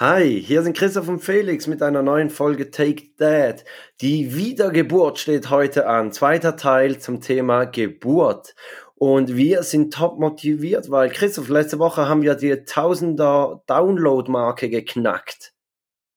[0.00, 3.66] Hi, hier sind Christoph und Felix mit einer neuen Folge Take That.
[4.00, 8.54] Die Wiedergeburt steht heute an, zweiter Teil zum Thema Geburt.
[8.94, 15.52] Und wir sind top motiviert, weil Christoph, letzte Woche haben wir die Tausender Download-Marke geknackt.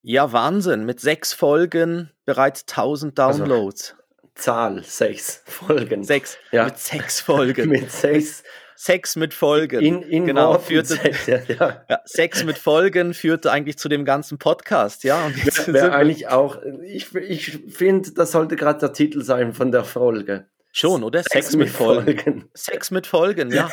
[0.00, 0.86] Ja, Wahnsinn.
[0.86, 3.90] Mit sechs Folgen bereits 1000 also, Downloads.
[3.90, 6.04] Also, Zahl, sechs Folgen.
[6.04, 6.38] Sechs.
[6.52, 6.64] Ja.
[6.64, 7.68] Mit sechs Folgen.
[7.68, 8.44] mit sechs
[8.76, 9.80] Sex mit Folgen.
[9.80, 11.84] In, in genau, führte, Sex, ja, ja.
[11.88, 15.26] ja, Sex mit Folgen führte eigentlich zu dem ganzen Podcast, ja.
[15.26, 19.52] Und jetzt wäre wär eigentlich auch, ich, ich finde, das sollte gerade der Titel sein
[19.52, 20.46] von der Folge.
[20.76, 21.20] Schon, oder?
[21.22, 22.18] Sex, Sex mit, Folgen.
[22.18, 22.50] Folgen.
[22.52, 23.70] Sex mit Folgen, ja.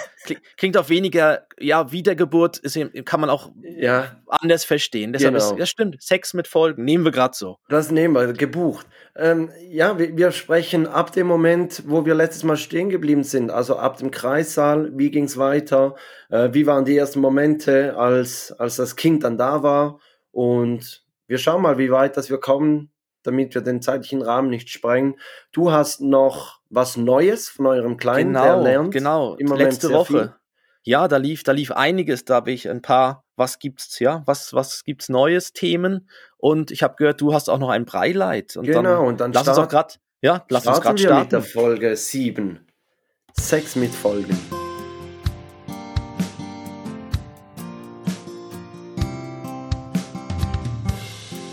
[0.56, 4.22] Klingt auch weniger, ja, Wiedergeburt ist, kann man auch ja.
[4.28, 5.12] anders verstehen.
[5.12, 5.52] Deshalb genau.
[5.52, 7.58] ist, ja stimmt, Sex mit Folgen, nehmen wir gerade so.
[7.70, 8.86] Das nehmen wir, gebucht.
[9.16, 13.50] Ähm, ja, wir, wir, sprechen ab dem Moment, wo wir letztes Mal stehen geblieben sind,
[13.50, 15.96] also ab dem Kreissaal, wie ging es weiter,
[16.30, 20.00] äh, wie waren die ersten Momente, als, als das Kind dann da war
[20.30, 22.92] und wir schauen mal, wie weit dass wir kommen,
[23.24, 25.16] damit wir den zeitlichen Rahmen nicht sprengen.
[25.52, 28.94] Du hast noch was Neues von eurem Kleinen, genau, der lernt.
[28.94, 30.08] Genau, im Moment letzte Woche.
[30.08, 30.36] Viel.
[30.84, 32.26] Ja, da lief, da lief einiges.
[32.26, 36.10] Da habe ich ein paar, was gibt's, ja, was, was gibt's Neues Themen?
[36.38, 38.58] Und ich habe gehört, du hast auch noch ein Breileit.
[38.58, 41.22] Und genau, dann, und dann lass uns auch gerade, ja, lass uns gerade starten.
[41.22, 42.66] mit der Folge 7.
[43.34, 44.38] Sechs mit Folgen.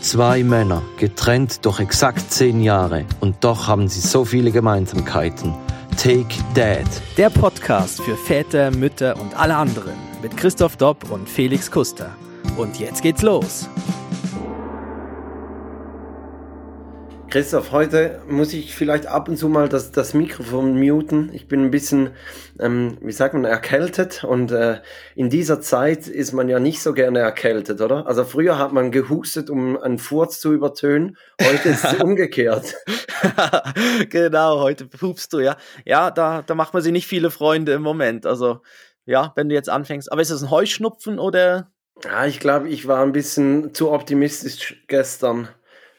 [0.08, 5.52] Zwei Männer, getrennt durch exakt zehn Jahre und doch haben sie so viele Gemeinsamkeiten.
[6.02, 6.86] Take Dad.
[7.18, 9.92] Der Podcast für Väter, Mütter und alle anderen
[10.22, 12.16] mit Christoph Dopp und Felix Kuster.
[12.56, 13.68] Und jetzt geht's los.
[17.30, 21.30] Christoph, heute muss ich vielleicht ab und zu mal das, das Mikrofon muten.
[21.34, 22.10] Ich bin ein bisschen,
[22.58, 24.80] ähm, wie sagt man, erkältet und äh,
[25.14, 28.06] in dieser Zeit ist man ja nicht so gerne erkältet, oder?
[28.06, 32.74] Also früher hat man gehustet, um einen Furz zu übertönen, heute ist es umgekehrt.
[34.08, 35.58] genau, heute pupst du, ja.
[35.84, 38.24] Ja, da, da macht man sich nicht viele Freunde im Moment.
[38.24, 38.62] Also
[39.04, 40.10] ja, wenn du jetzt anfängst.
[40.10, 41.70] Aber ist es ein Heuschnupfen oder?
[42.04, 45.48] Ja, ich glaube, ich war ein bisschen zu optimistisch gestern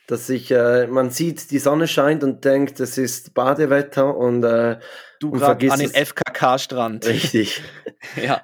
[0.09, 4.79] dass sich äh, man sieht, die Sonne scheint und denkt, es ist Badewetter und äh,
[5.19, 7.05] du gerade an den FKK-Strand.
[7.05, 7.61] Richtig.
[8.15, 8.41] ja,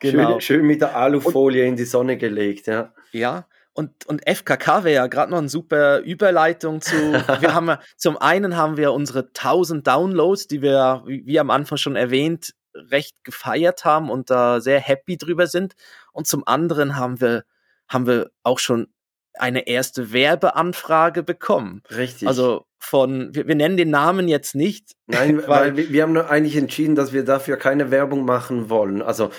[0.00, 0.40] genau.
[0.40, 2.94] Schön, schön, mit der Alufolie und, in die Sonne gelegt, ja.
[3.12, 3.46] Ja.
[3.74, 6.94] Und, und FKK wäre ja gerade noch eine super Überleitung zu.
[7.40, 11.76] wir haben zum einen haben wir unsere 1000 Downloads, die wir, wie, wie am Anfang
[11.76, 15.74] schon erwähnt, recht gefeiert haben und da sehr happy drüber sind.
[16.12, 17.44] Und zum anderen haben wir,
[17.86, 18.88] haben wir auch schon
[19.34, 21.82] eine erste Werbeanfrage bekommen.
[21.90, 22.28] Richtig.
[22.28, 24.96] Also von, wir, wir nennen den Namen jetzt nicht.
[25.06, 29.02] Nein, weil, weil wir haben eigentlich entschieden, dass wir dafür keine Werbung machen wollen.
[29.02, 29.30] Also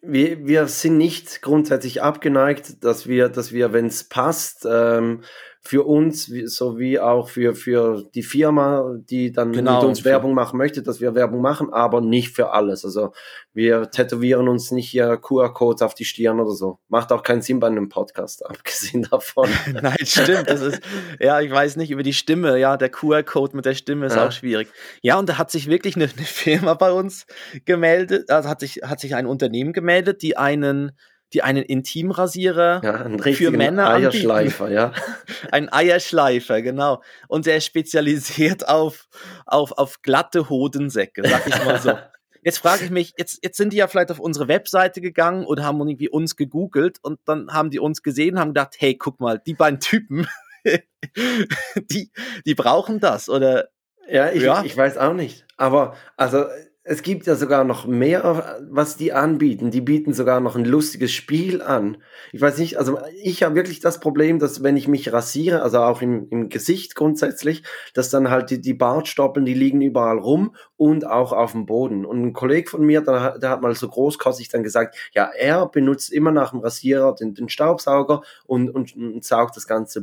[0.00, 5.22] wir, wir sind nicht grundsätzlich abgeneigt, dass wir, dass wir, wenn es passt, ähm,
[5.60, 10.56] für uns sowie auch für, für die Firma, die dann genau, mit uns Werbung machen
[10.56, 12.84] möchte, dass wir Werbung machen, aber nicht für alles.
[12.84, 13.12] Also
[13.52, 16.78] wir tätowieren uns nicht hier QR-Codes auf die Stirn oder so.
[16.88, 19.48] Macht auch keinen Sinn bei einem Podcast, abgesehen davon.
[19.82, 20.48] Nein, stimmt.
[20.48, 20.80] Das ist,
[21.20, 24.26] ja, ich weiß nicht, über die Stimme, ja, der QR-Code mit der Stimme ist ja.
[24.26, 24.68] auch schwierig.
[25.02, 27.26] Ja, und da hat sich wirklich eine, eine Firma bei uns
[27.64, 30.92] gemeldet, also hat sich, hat sich ein Unternehmen gemeldet, die einen
[31.32, 34.80] die einen Intimrasierer ja, für Männer Eierschleifer, anbieten.
[34.80, 34.92] ja.
[35.52, 37.02] Ein Eierschleifer, genau.
[37.28, 39.08] Und der ist spezialisiert auf,
[39.46, 41.92] auf, auf glatte Hodensäcke, sag ich mal so.
[42.42, 45.64] Jetzt frage ich mich, jetzt, jetzt sind die ja vielleicht auf unsere Webseite gegangen oder
[45.64, 49.42] haben irgendwie uns gegoogelt und dann haben die uns gesehen, haben gedacht, hey, guck mal,
[49.44, 50.26] die beiden Typen,
[50.64, 52.10] die,
[52.46, 53.68] die brauchen das oder
[54.08, 55.46] ja ich, ja, ich weiß auch nicht.
[55.56, 56.46] Aber also
[56.90, 59.70] es gibt ja sogar noch mehr, was die anbieten.
[59.70, 61.98] Die bieten sogar noch ein lustiges Spiel an.
[62.32, 65.80] Ich weiß nicht, also ich habe wirklich das Problem, dass wenn ich mich rasiere, also
[65.80, 67.62] auch im, im Gesicht grundsätzlich,
[67.92, 72.06] dass dann halt die, die Bartstoppeln, die liegen überall rum und auch auf dem Boden.
[72.06, 75.66] Und ein Kollege von mir, der, der hat mal so großkotzig dann gesagt, ja, er
[75.66, 80.00] benutzt immer nach dem Rasierer den, den Staubsauger und, und, und saugt das ganze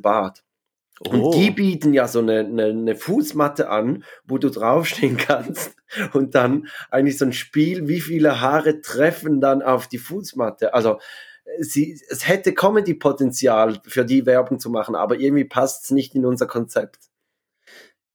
[1.00, 1.14] Bad.
[1.14, 1.34] Und oh.
[1.34, 5.76] die bieten ja so eine, eine, eine Fußmatte an, wo du draufstehen kannst
[6.14, 10.74] und dann eigentlich so ein Spiel, wie viele Haare treffen dann auf die Fußmatte.
[10.74, 11.00] Also
[11.60, 16.26] sie, es hätte Comedy-Potenzial für die Werbung zu machen, aber irgendwie passt es nicht in
[16.26, 17.00] unser Konzept.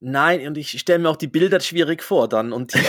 [0.02, 2.80] Nein, und ich stelle mir auch die Bilder schwierig vor dann und die,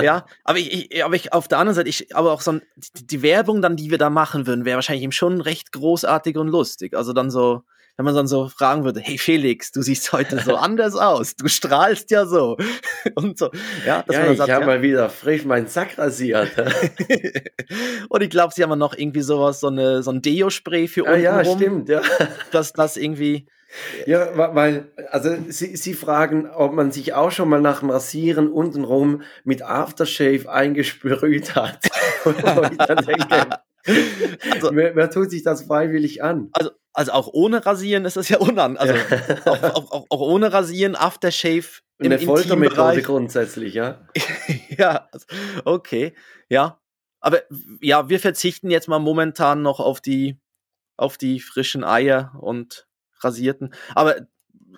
[0.02, 2.58] ja, aber ich, ich, aber ich auf der anderen Seite, ich, aber auch so
[2.96, 6.38] die, die Werbung dann, die wir da machen würden, wäre wahrscheinlich eben schon recht großartig
[6.38, 6.96] und lustig.
[6.96, 7.64] Also dann so,
[7.96, 11.48] wenn man dann so fragen würde, hey Felix, du siehst heute so anders aus, du
[11.48, 12.56] strahlst ja so
[13.14, 13.50] und so.
[13.86, 14.60] Ja, ja ich habe ja.
[14.60, 16.50] mal wieder frisch meinen Sack rasiert.
[18.08, 21.16] und ich glaube, sie haben noch irgendwie sowas, so, eine, so ein Deo-Spray für ah,
[21.16, 22.00] Ja, rum, stimmt, ja.
[22.50, 23.46] Dass das irgendwie...
[24.04, 28.50] Ja, weil, also sie, sie fragen, ob man sich auch schon mal nach dem Rasieren
[28.52, 31.78] untenrum mit Aftershave eingesprüht hat.
[32.26, 33.46] und ich dann denke,
[33.86, 36.50] also, wer, wer, tut sich das freiwillig an?
[36.52, 38.76] Also, also auch ohne Rasieren ist das ja unan.
[38.76, 38.94] Also
[39.44, 41.80] auch, auch, auch, auch, ohne Rasieren, Aftershave.
[41.98, 44.06] Eine Foltermethode grundsätzlich, ja.
[44.76, 45.26] ja, also,
[45.64, 46.14] okay,
[46.48, 46.80] ja.
[47.20, 47.42] Aber
[47.80, 50.40] ja, wir verzichten jetzt mal momentan noch auf die,
[50.96, 52.88] auf die frischen Eier und
[53.20, 53.72] rasierten.
[53.94, 54.16] Aber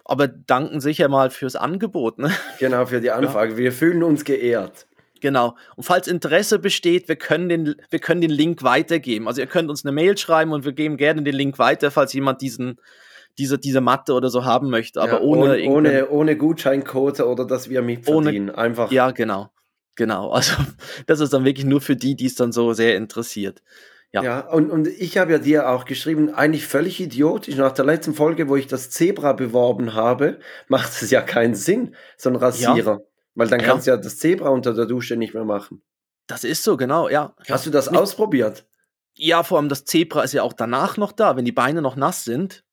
[0.04, 2.30] aber danken sicher mal fürs Angebot, ne?
[2.58, 3.52] Genau, für die Anfrage.
[3.52, 3.56] Ja.
[3.56, 4.86] Wir fühlen uns geehrt.
[5.24, 5.56] Genau.
[5.74, 9.26] Und falls Interesse besteht, wir können den, wir können den Link weitergeben.
[9.26, 12.12] Also ihr könnt uns eine Mail schreiben und wir geben gerne den Link weiter, falls
[12.12, 12.78] jemand diesen,
[13.38, 15.00] diese, diese Matte oder so haben möchte.
[15.00, 18.50] Aber ja, ohne, ohne, ohne, Gutscheincode oder dass wir mitverdienen.
[18.50, 18.92] Ohne, Einfach.
[18.92, 19.48] Ja, genau.
[19.96, 20.30] Genau.
[20.30, 20.52] Also
[21.06, 23.62] das ist dann wirklich nur für die, die es dann so sehr interessiert.
[24.12, 27.56] Ja, ja und, und ich habe ja dir auch geschrieben, eigentlich völlig idiotisch.
[27.56, 30.38] Nach der letzten Folge, wo ich das Zebra beworben habe,
[30.68, 33.00] macht es ja keinen Sinn, so ein Rasierer.
[33.00, 33.13] Ja.
[33.34, 33.66] Weil dann ja.
[33.66, 35.82] kannst du ja das Zebra unter der Dusche nicht mehr machen.
[36.26, 37.34] Das ist so, genau, ja.
[37.48, 38.66] Hast du das nicht, ausprobiert?
[39.16, 41.36] Ja, vor allem das Zebra ist ja auch danach noch da.
[41.36, 42.64] Wenn die Beine noch nass sind,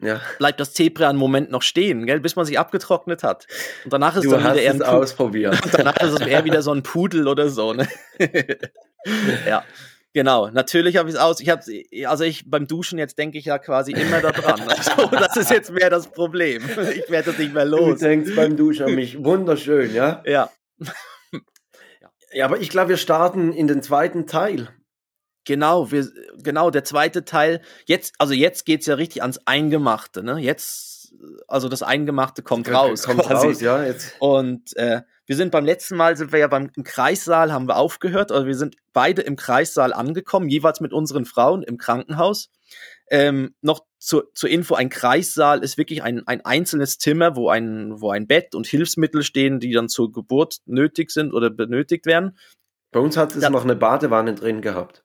[0.00, 0.20] ja.
[0.38, 3.46] bleibt das Zebra einen Moment noch stehen, gell, bis man sich abgetrocknet hat.
[3.84, 4.94] Und danach ist du dann wieder eher ein Pudel.
[4.94, 5.64] ausprobiert.
[5.64, 7.74] Und danach ist es eher wieder so ein Pudel oder so.
[7.74, 7.88] Ne?
[9.46, 9.64] ja.
[10.14, 11.40] Genau, natürlich habe ich es aus.
[11.40, 11.60] Ich habe
[12.06, 14.62] also ich beim Duschen jetzt denke ich ja quasi immer daran.
[14.68, 16.62] Also, das ist jetzt mehr das Problem.
[16.94, 17.98] Ich werde das nicht mehr los.
[17.98, 19.22] Du denkst beim Duschen an mich.
[19.24, 20.22] Wunderschön, ja?
[20.24, 20.50] Ja.
[22.32, 24.68] ja, aber ich glaube, wir starten in den zweiten Teil.
[25.44, 26.08] Genau, wir,
[26.38, 27.60] genau, der zweite Teil.
[27.86, 30.38] Jetzt, also jetzt geht's ja richtig ans Eingemachte, ne?
[30.38, 31.12] Jetzt,
[31.48, 33.02] also das Eingemachte kommt raus.
[33.02, 33.48] Kommt quasi.
[33.48, 33.84] raus, ja.
[33.84, 34.14] Jetzt.
[34.20, 37.76] Und äh, wir sind beim letzten Mal sind wir ja beim im Kreissaal haben wir
[37.76, 42.50] aufgehört, also wir sind beide im Kreissaal angekommen, jeweils mit unseren Frauen im Krankenhaus.
[43.10, 48.00] Ähm, noch zur, zur Info, ein Kreissaal ist wirklich ein, ein einzelnes Zimmer, wo ein,
[48.00, 52.36] wo ein Bett und Hilfsmittel stehen, die dann zur Geburt nötig sind oder benötigt werden.
[52.90, 55.04] Bei uns hat es da, noch eine Badewanne drin gehabt.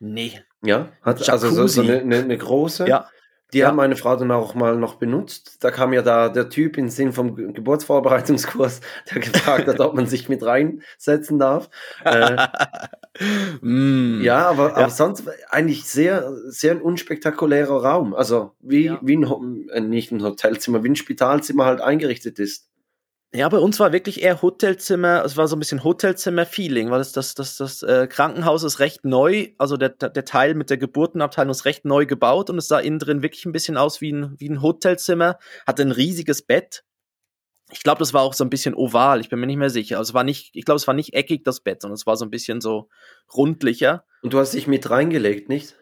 [0.00, 0.40] Nee.
[0.62, 2.86] Ja, hat also so, so eine, eine, eine große.
[2.88, 3.08] Ja.
[3.52, 3.68] Die ja.
[3.68, 5.62] haben meine Frau dann auch mal noch benutzt.
[5.64, 8.80] Da kam ja da der Typ im Sinn vom Geburtsvorbereitungskurs,
[9.10, 11.68] der gefragt hat, ob man sich mit reinsetzen darf.
[12.04, 12.46] äh,
[13.60, 14.22] mm.
[14.22, 14.76] Ja, aber, ja.
[14.76, 18.14] aber sonst eigentlich sehr, sehr ein unspektakulärer Raum.
[18.14, 18.98] Also wie, ja.
[19.02, 22.70] wie ein, äh, nicht ein Hotelzimmer, wie ein Spitalzimmer halt eingerichtet ist.
[23.32, 27.12] Ja, bei uns war wirklich eher Hotelzimmer, es war so ein bisschen Hotelzimmer-Feeling, weil das,
[27.12, 31.52] das, das, das äh, Krankenhaus ist recht neu, also der, der Teil mit der Geburtenabteilung
[31.52, 34.34] ist recht neu gebaut und es sah innen drin wirklich ein bisschen aus wie ein,
[34.38, 36.82] wie ein Hotelzimmer, hatte ein riesiges Bett.
[37.70, 39.98] Ich glaube, das war auch so ein bisschen oval, ich bin mir nicht mehr sicher.
[39.98, 42.16] Also es war nicht, ich glaube, es war nicht eckig, das Bett, sondern es war
[42.16, 42.88] so ein bisschen so
[43.32, 44.04] rundlicher.
[44.22, 45.76] Und du hast dich mit reingelegt, nicht?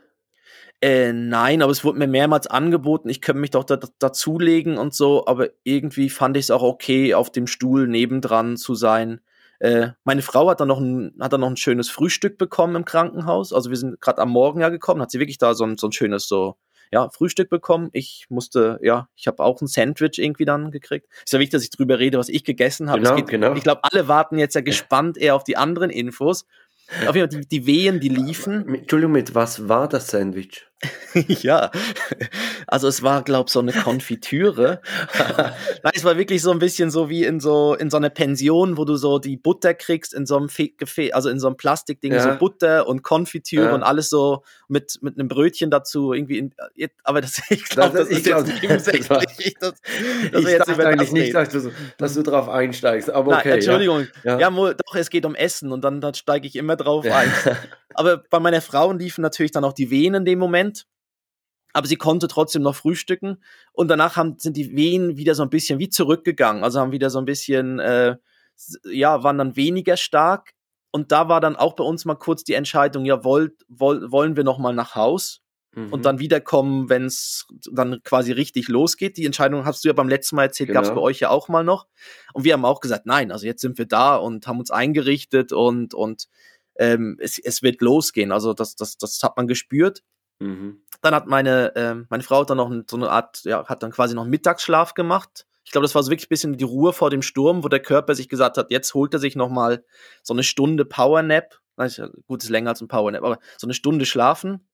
[0.81, 4.95] Äh, nein, aber es wurde mir mehrmals angeboten, ich könnte mich doch da, dazulegen und
[4.95, 9.21] so, aber irgendwie fand ich es auch okay, auf dem Stuhl nebendran zu sein.
[9.59, 12.85] Äh, meine Frau hat dann noch ein, hat dann noch ein schönes Frühstück bekommen im
[12.85, 13.53] Krankenhaus.
[13.53, 15.89] Also wir sind gerade am Morgen ja gekommen, hat sie wirklich da so ein, so
[15.89, 16.57] ein schönes so
[16.93, 17.91] ja, Frühstück bekommen.
[17.93, 21.09] Ich musste, ja, ich habe auch ein Sandwich irgendwie dann gekriegt.
[21.25, 23.03] Ist ja wichtig, dass ich drüber rede, was ich gegessen habe.
[23.03, 23.55] Genau, genau.
[23.55, 26.47] Ich glaube, alle warten jetzt ja gespannt eher auf die anderen Infos.
[27.07, 28.75] Auf jeden Fall, die, die Wehen, die liefen.
[28.75, 30.68] Entschuldigung, mit was war das Sandwich?
[31.15, 31.71] ja,
[32.67, 34.81] also es war, glaube ich, so eine Konfitüre.
[35.83, 38.77] Nein, es war wirklich so ein bisschen so wie in so in so einer Pension,
[38.77, 42.13] wo du so die Butter kriegst in so einem Gefäß, also in so einem Plastikding,
[42.13, 42.21] ja.
[42.21, 43.75] so Butter und Konfitüre ja.
[43.75, 46.39] und alles so mit mit einem Brötchen dazu irgendwie.
[46.39, 46.53] In,
[47.03, 49.09] aber das, ich glaube, das, das, ist glaub, jetzt nebensächlich.
[49.59, 49.75] Das,
[50.33, 53.49] das ich dachte eigentlich nicht, dass du, dass du drauf einsteigst, aber okay.
[53.49, 54.51] Nein, Entschuldigung, ja, ja.
[54.51, 57.33] doch, es geht um Essen und dann, dann steige ich immer drauf ein.
[57.99, 60.87] Aber bei meiner Frau liefen natürlich dann auch die Wehen in dem Moment.
[61.73, 63.43] Aber sie konnte trotzdem noch frühstücken.
[63.73, 66.63] Und danach haben, sind die Wehen wieder so ein bisschen wie zurückgegangen.
[66.63, 68.17] Also haben wieder so ein bisschen, äh,
[68.85, 70.53] ja, waren dann weniger stark.
[70.93, 74.37] Und da war dann auch bei uns mal kurz die Entscheidung, ja, wollt, woll, wollen
[74.37, 75.43] wir noch mal nach Haus?
[75.75, 75.93] Mhm.
[75.93, 79.17] Und dann wiederkommen, wenn es dann quasi richtig losgeht.
[79.17, 80.83] Die Entscheidung hast du ja beim letzten Mal erzählt, genau.
[80.83, 81.89] gab es bei euch ja auch mal noch.
[82.33, 85.53] Und wir haben auch gesagt, nein, also jetzt sind wir da und haben uns eingerichtet
[85.53, 86.29] und, und
[86.79, 88.33] ähm, es, es wird losgehen.
[88.33, 90.03] Also das, das, das hat man gespürt.
[90.41, 90.83] Mhm.
[91.03, 94.15] Dann hat meine, äh, meine Frau dann noch so eine Art, ja, hat dann quasi
[94.15, 95.47] noch einen Mittagsschlaf gemacht.
[95.65, 97.81] Ich glaube, das war so wirklich ein bisschen die Ruhe vor dem Sturm, wo der
[97.81, 99.85] Körper sich gesagt hat, jetzt holt er sich noch mal
[100.23, 101.59] so eine Stunde Powernap.
[102.27, 104.67] Gut, ist länger als ein Powernap, aber so eine Stunde schlafen.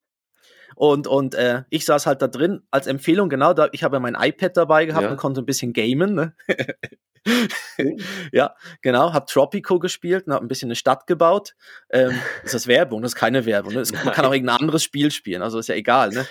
[0.77, 4.01] Und, und äh, ich saß halt da drin als Empfehlung, genau, da, ich habe ja
[4.01, 5.11] mein iPad dabei gehabt Ja.
[5.11, 6.15] und konnte ein bisschen gamen.
[6.15, 6.35] Ne?
[8.33, 11.55] ja, genau, habe Tropico gespielt und habe ein bisschen eine Stadt gebaut.
[11.91, 13.03] Ähm, ist das Werbung?
[13.03, 13.75] Das ist keine Werbung.
[13.75, 13.81] Ne?
[13.81, 16.11] Es, man kann auch irgendein anderes Spiel spielen, also ist ja egal.
[16.11, 16.27] Ne?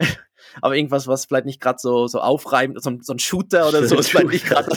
[0.62, 3.86] Aber irgendwas, was vielleicht nicht gerade so, so aufreibend, so, ein- so ein Shooter oder
[3.86, 4.70] so, ist vielleicht nicht gerade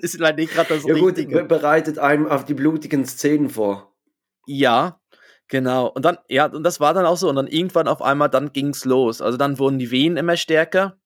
[0.00, 1.44] ist vielleicht nicht gerade das Ja gut, Richtige.
[1.44, 3.92] bereitet einem auf die blutigen Szenen vor.
[4.46, 5.00] Ja,
[5.48, 5.86] genau.
[5.88, 7.28] Und dann, ja, und das war dann auch so.
[7.28, 9.20] Und dann irgendwann auf einmal, dann ging's los.
[9.20, 10.96] Also dann wurden die Wehen immer stärker.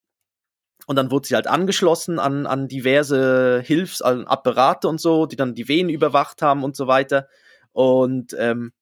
[0.86, 5.36] Und dann wurde sie halt angeschlossen an, an diverse Hilfs-, an Apparate und so, die
[5.36, 7.28] dann die Wehen überwacht haben und so weiter.
[7.72, 8.72] Und ähm,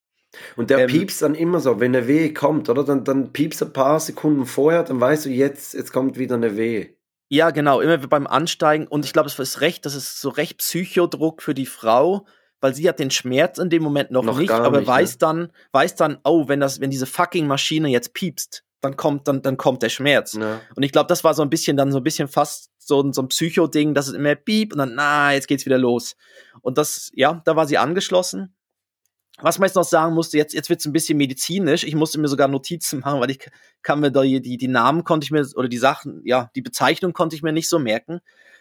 [0.57, 2.85] Und der Ähm, piepst dann immer so, wenn eine Wehe kommt, oder?
[2.85, 6.57] Dann, dann piepst ein paar Sekunden vorher, dann weißt du, jetzt, jetzt kommt wieder eine
[6.57, 6.95] Wehe.
[7.29, 8.87] ja, genau, immer beim Ansteigen.
[8.87, 12.27] Und ich glaube, es ist recht, das ist so recht Psychodruck für die Frau,
[12.61, 14.93] weil sie hat den Schmerz in dem Moment noch, Noch nicht, aber nicht, ne?
[14.95, 19.29] weiß dann, weiß dann, oh, wenn das, wenn diese fucking Maschine jetzt piepst, dann kommt,
[19.29, 20.35] dann, dann kommt der Schmerz.
[20.35, 20.61] Ja.
[20.77, 23.12] Und ich glaube, das war so ein bisschen dann so ein bisschen fast so, ein-
[23.12, 26.17] so ein Psycho-Ding, dass es immer piep und dann, na, jetzt geht's wieder los.
[26.61, 28.55] Und das, ja, da war sie angeschlossen.
[29.41, 31.85] Was man jetzt noch sagen musste, jetzt, jetzt wird's ein bisschen medizinisch.
[31.85, 33.39] Ich musste mir sogar Notizen machen, weil ich
[33.83, 37.12] kann mir da die, die Namen konnte ich mir, oder die Sachen, ja, die Bezeichnung
[37.12, 38.21] konnte ich mir nicht so merken.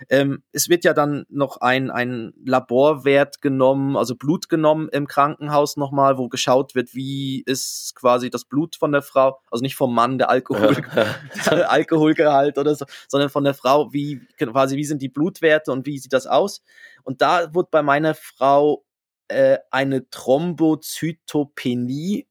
[0.10, 5.78] Ähm, es wird ja dann noch ein, ein Laborwert genommen, also Blut genommen im Krankenhaus
[5.78, 9.94] nochmal, wo geschaut wird, wie ist quasi das Blut von der Frau, also nicht vom
[9.94, 10.76] Mann, der Alkohol,
[11.50, 15.86] der Alkoholgehalt oder so, sondern von der Frau, wie quasi wie sind die Blutwerte und
[15.86, 16.64] wie sieht das aus?
[17.04, 18.86] Und da wurde bei meiner Frau
[19.28, 22.28] äh, eine Thrombozytopenie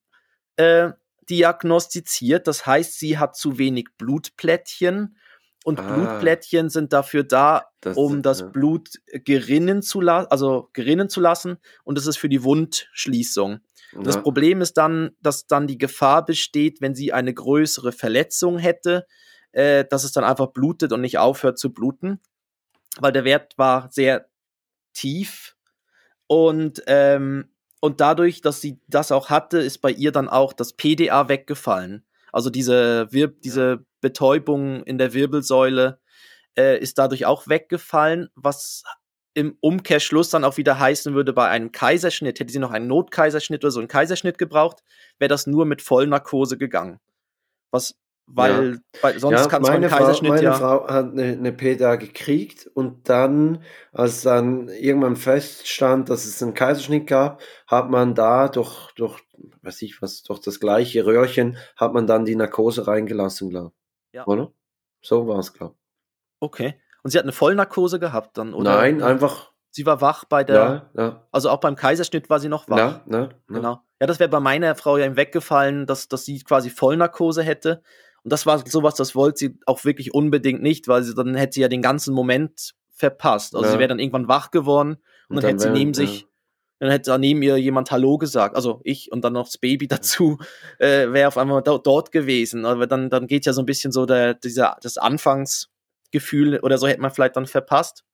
[0.56, 0.90] äh,
[1.30, 2.46] diagnostiziert.
[2.46, 5.16] Das heißt, sie hat zu wenig Blutplättchen
[5.64, 5.94] und Ah.
[5.94, 8.46] Blutplättchen sind dafür da, Das- um das ja.
[8.46, 8.90] Blut
[9.24, 13.60] gerinnen zu lassen, also gerinnen zu lassen und das ist für die Wundschließung.
[13.92, 14.20] Und Das Ja.
[14.22, 19.06] Problem ist dann, dass dann die Gefahr besteht, wenn sie eine größere Verletzung hätte,
[19.52, 22.20] äh, dass es dann einfach blutet und nicht aufhört zu bluten,
[23.00, 24.28] weil der Wert war sehr
[24.92, 25.56] tief
[26.26, 27.50] und ähm,
[27.82, 32.04] und dadurch, dass sie das auch hatte, ist bei ihr dann auch das PDA weggefallen.
[32.32, 36.00] Also diese Wir diese Betäubung in der Wirbelsäule
[36.56, 38.82] äh, ist dadurch auch weggefallen, was
[39.34, 43.64] im Umkehrschluss dann auch wieder heißen würde, bei einem Kaiserschnitt, hätte sie noch einen Notkaiserschnitt
[43.64, 44.82] oder so einen Kaiserschnitt gebraucht,
[45.18, 46.98] wäre das nur mit Vollnarkose gegangen.
[47.70, 47.94] Was,
[48.32, 50.52] weil, weil sonst ja, kann es beim meine, Frau, Kaiserschnitt meine ja.
[50.54, 56.54] Frau hat eine, eine PDA gekriegt und dann, als dann irgendwann feststand, dass es einen
[56.54, 59.20] Kaiserschnitt gab, hat man da durch, durch,
[59.62, 63.72] weiß ich was, durch das gleiche Röhrchen, hat man dann die Narkose reingelassen, glaube
[64.12, 64.26] Ja.
[64.26, 64.52] Oder?
[65.02, 65.74] So war es, glaube
[66.40, 66.80] Okay.
[67.02, 68.76] Und sie hat eine Vollnarkose gehabt dann, oder?
[68.76, 72.48] Nein, einfach, Sie war wach bei der, ja, ja, also auch beim Kaiserschnitt war sie
[72.48, 72.76] noch wach.
[72.76, 73.28] ja, ja, ja.
[73.46, 73.80] Genau.
[74.00, 77.82] Ja, das wäre bei meiner Frau ja ihm weggefallen, dass, dass sie quasi Vollnarkose hätte.
[78.22, 81.54] Und das war sowas, das wollte sie auch wirklich unbedingt nicht, weil sie dann hätte
[81.54, 83.54] sie ja den ganzen Moment verpasst.
[83.54, 83.72] Also Ja.
[83.72, 84.98] sie wäre dann irgendwann wach geworden
[85.28, 86.26] und, dann, hätte sie neben sich,
[86.78, 89.88] dann hätte da neben ihr jemand Hallo gesagt, also ich und dann noch das Baby
[89.88, 90.38] dazu,
[90.78, 92.64] äh, wäre auf einmal do, dort gewesen.
[92.64, 96.86] Aber dann, dann geht ja so ein bisschen so der, dieser, das Anfangsgefühl oder so
[96.86, 98.04] hätte man vielleicht dann verpasst.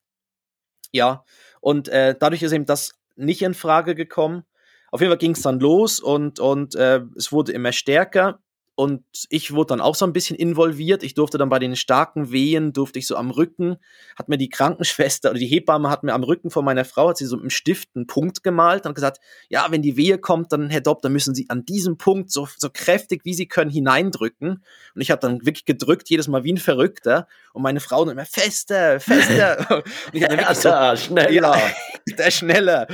[0.92, 1.24] Ja,
[1.60, 4.44] und äh, dadurch ist eben das nicht in Frage gekommen.
[4.92, 8.40] Auf jeden Fall ging es dann los und, und äh, es wurde immer stärker.
[8.78, 11.02] Und ich wurde dann auch so ein bisschen involviert.
[11.02, 13.78] Ich durfte dann bei den starken Wehen, durfte ich so am Rücken,
[14.18, 17.16] hat mir die Krankenschwester oder die Hebamme hat mir am Rücken von meiner Frau, hat
[17.16, 19.18] sie so mit dem Stift einen Punkt gemalt und gesagt,
[19.48, 22.46] ja, wenn die Wehe kommt, dann Herr Dopp, dann müssen Sie an diesem Punkt so,
[22.58, 24.62] so kräftig, wie Sie können, hineindrücken.
[24.94, 27.28] Und ich habe dann wirklich gedrückt, jedes Mal wie ein Verrückter.
[27.54, 29.66] Und meine Frau dann immer fester, fester.
[29.76, 31.56] und ich hab dann wirklich so, Ja, schneller.
[31.56, 32.86] ja, der schneller.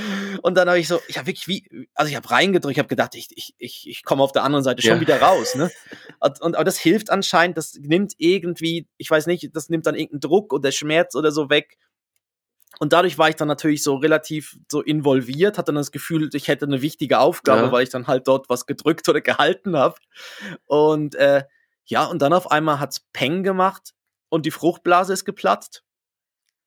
[0.42, 2.88] Und dann habe ich so, ich habe wirklich wie, also ich habe reingedrückt, ich habe
[2.88, 5.00] gedacht, ich, ich, ich, ich komme auf der anderen Seite schon Ja.
[5.00, 5.56] wieder raus.
[5.56, 5.71] Ne?
[6.20, 10.20] Und, aber das hilft anscheinend, das nimmt irgendwie, ich weiß nicht, das nimmt dann irgendeinen
[10.20, 11.76] Druck oder Schmerz oder so weg.
[12.78, 16.48] Und dadurch war ich dann natürlich so relativ so involviert, hatte dann das Gefühl, ich
[16.48, 17.72] hätte eine wichtige Aufgabe, Ja.
[17.72, 19.96] weil ich dann halt dort was gedrückt oder gehalten habe.
[20.66, 21.44] Und äh,
[21.84, 23.92] ja, und dann auf einmal hat's Peng gemacht
[24.30, 25.84] und die Fruchtblase ist geplatzt.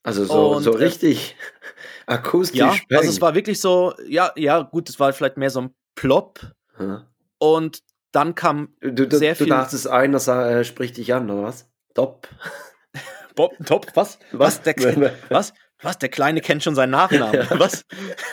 [0.03, 1.35] Also so, Und, so äh, richtig
[2.05, 2.59] akustisch.
[2.59, 3.07] Ja, also bang.
[3.07, 6.39] es war wirklich so, ja, ja, gut, es war vielleicht mehr so ein Plop.
[6.79, 7.07] Ja.
[7.39, 7.79] Und
[8.15, 11.69] dann kam Du, du, sehr du viel- dachtest, einer äh, spricht dich an, oder was?
[11.93, 12.27] Top.
[13.35, 14.17] Bob, top, was?
[14.31, 14.61] Was?
[14.61, 14.75] Der,
[15.29, 15.53] was?
[15.81, 15.97] Was?
[15.99, 17.45] Der Kleine kennt schon seinen Nachnamen.
[17.57, 17.85] Was?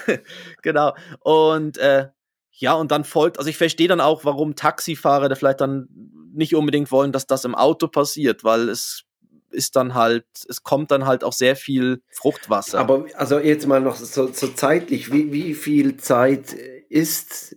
[0.62, 0.94] genau.
[1.20, 2.08] Und äh,
[2.52, 5.88] ja, und dann folgt, also ich verstehe dann auch, warum Taxifahrer da vielleicht dann
[6.32, 9.02] nicht unbedingt wollen, dass das im Auto passiert, weil es
[9.50, 12.78] ist dann halt, es kommt dann halt auch sehr viel Fruchtwasser.
[12.78, 16.52] Aber also jetzt mal noch so, so zeitlich, wie, wie viel Zeit
[16.88, 17.56] ist,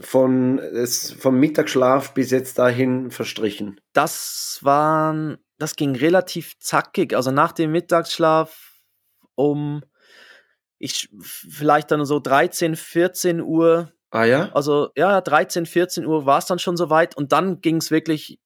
[0.00, 3.80] von, es, vom Mittagsschlaf bis jetzt dahin verstrichen?
[3.92, 7.14] Das waren, das ging relativ zackig.
[7.14, 8.70] Also nach dem Mittagsschlaf
[9.34, 9.82] um
[10.78, 13.92] ich vielleicht dann so 13, 14 Uhr.
[14.10, 14.50] Ah ja?
[14.52, 18.40] Also ja, 13, 14 Uhr war es dann schon soweit und dann ging es wirklich,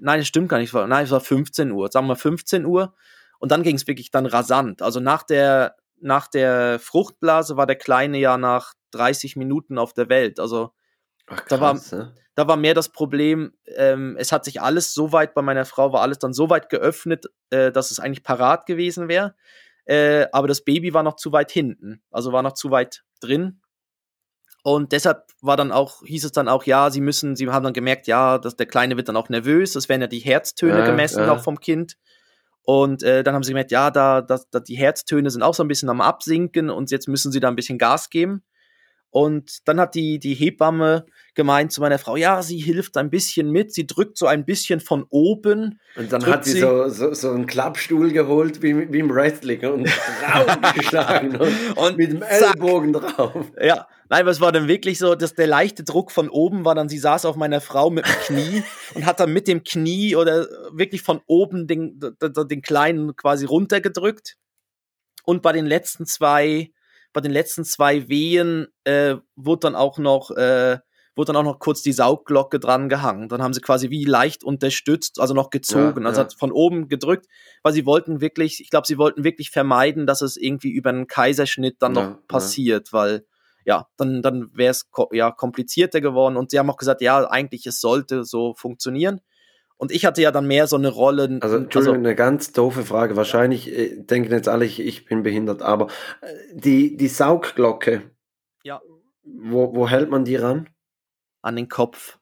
[0.00, 2.94] nein, es stimmt gar nicht, nein, es war 15 Uhr, sagen wir 15 Uhr
[3.40, 4.80] und dann ging es wirklich dann rasant.
[4.80, 10.08] Also nach der, nach der Fruchtblase war der Kleine ja nach 30 Minuten auf der
[10.08, 10.40] Welt.
[10.40, 10.70] Also
[11.26, 12.14] Ach, krass, da, war, ne?
[12.34, 15.92] da war mehr das Problem, ähm, es hat sich alles so weit bei meiner Frau,
[15.92, 19.34] war alles dann so weit geöffnet, äh, dass es eigentlich parat gewesen wäre.
[19.86, 23.60] Äh, aber das Baby war noch zu weit hinten, also war noch zu weit drin.
[24.62, 27.74] Und deshalb war dann auch, hieß es dann auch, ja, sie müssen, sie haben dann
[27.74, 30.86] gemerkt, ja, dass der Kleine wird dann auch nervös, es werden ja die Herztöne Ja,
[30.86, 31.32] gemessen ja.
[31.32, 31.98] auch vom Kind.
[32.62, 35.62] Und äh, dann haben sie gemerkt, ja, da, da, da die Herztöne sind auch so
[35.62, 38.42] ein bisschen am Absinken und jetzt müssen sie da ein bisschen Gas geben.
[39.16, 41.06] Und dann hat die, die Hebamme
[41.36, 44.80] gemeint zu meiner Frau, ja, sie hilft ein bisschen mit, sie drückt so ein bisschen
[44.80, 45.78] von oben.
[45.94, 49.64] Und dann hat sie sie- so, so, so einen Klappstuhl geholt, wie, wie im Wrestling,
[49.66, 49.88] und
[50.20, 52.54] draufgeschlagen und, Und mit dem zack.
[52.56, 53.52] Ellbogen drauf.
[53.62, 56.74] Ja, nein, aber es war dann wirklich so, dass der leichte Druck von oben war
[56.74, 58.62] dann, sie saß auf meiner Frau mit dem Knie
[58.96, 63.44] und hat dann mit dem Knie oder wirklich von oben den, den, den Kleinen quasi
[63.46, 64.34] runtergedrückt.
[65.24, 66.72] Und bei den letzten zwei,
[67.14, 70.78] bei den letzten zwei Wehen äh, wurde dann auch noch, äh,
[71.16, 73.28] wurde dann auch noch kurz die Saugglocke dran gehangen.
[73.28, 76.24] Dann haben sie quasi wie leicht unterstützt, also noch gezogen, Ja, also ja.
[76.26, 77.26] hat von oben gedrückt,
[77.62, 81.06] weil sie wollten wirklich, ich glaube, sie wollten wirklich vermeiden, dass es irgendwie über einen
[81.06, 83.24] Kaiserschnitt dann Ja, noch passiert, weil
[83.64, 86.36] ja, dann, dann wäre es ko ja komplizierter geworden.
[86.36, 89.20] Und sie haben auch gesagt, ja, eigentlich es sollte so funktionieren.
[89.76, 91.38] Und ich hatte ja dann mehr so eine Rolle.
[91.42, 93.16] Also, Entschuldigung, eine ganz doofe Frage.
[93.16, 95.88] Wahrscheinlich äh, denken jetzt alle, ich, ich bin behindert, aber
[96.20, 98.02] äh, die, die Saugglocke,
[98.62, 98.80] Ja.
[99.24, 100.68] wo, wo hält man die ran?
[101.42, 102.18] an den Kopf.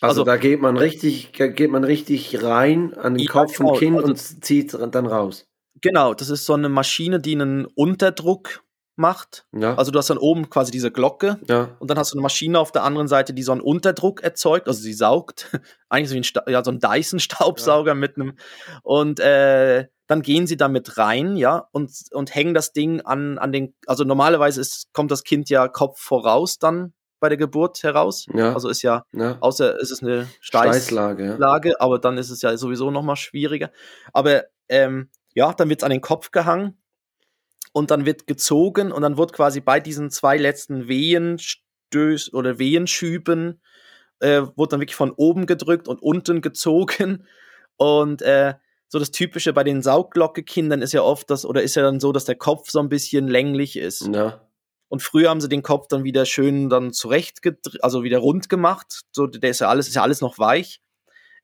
[0.00, 3.74] Also, Also- da geht man richtig, geht man richtig rein an den Ja, Kopf genau,
[3.74, 5.46] Kind also- und zieht dann raus.
[5.82, 8.62] Genau, das ist so eine Maschine, die einen Unterdruck
[8.98, 9.46] macht.
[9.52, 9.74] Ja.
[9.76, 11.76] Also du hast dann oben quasi diese Glocke ja.
[11.78, 14.66] und dann hast du eine Maschine auf der anderen Seite, die so einen Unterdruck erzeugt,
[14.66, 15.50] also sie saugt,
[15.88, 18.34] eigentlich so wie ein, Sta ja, so ein Dyson-Staubsauger mit einem
[18.82, 23.52] und äh, dann gehen sie damit rein, ja, und, und hängen das Ding an, an
[23.52, 28.26] den, also normalerweise ist, kommt das Kind ja Kopf voraus dann bei der Geburt heraus.
[28.32, 28.54] Ja.
[28.54, 29.36] Also ist ja, ja.
[29.40, 31.24] außer es ist eine Steiß, Steißlage.
[31.24, 31.36] Ja.
[31.36, 33.70] Lage, aber dann ist es ja sowieso noch mal schwieriger.
[34.12, 36.77] Aber ähm, ja, dann wird es an den Kopf gehangen
[37.72, 43.60] und dann wird gezogen und dann wird quasi bei diesen zwei letzten Wehenstöß oder Wehenschüben
[44.20, 47.24] äh, wurde dann wirklich von oben gedrückt und unten gezogen
[47.76, 48.54] und äh,
[48.88, 52.12] so das Typische bei den Saugglocke-Kindern ist ja oft das, oder ist ja dann so,
[52.12, 54.08] dass der Kopf so ein bisschen länglich ist.
[54.12, 54.40] ja.
[54.88, 57.40] Und früher haben sie den Kopf dann wieder schön dann zurecht,
[57.82, 59.02] also wieder rund gemacht.
[59.12, 60.80] So, der ist ja alles, ist ja alles noch weich.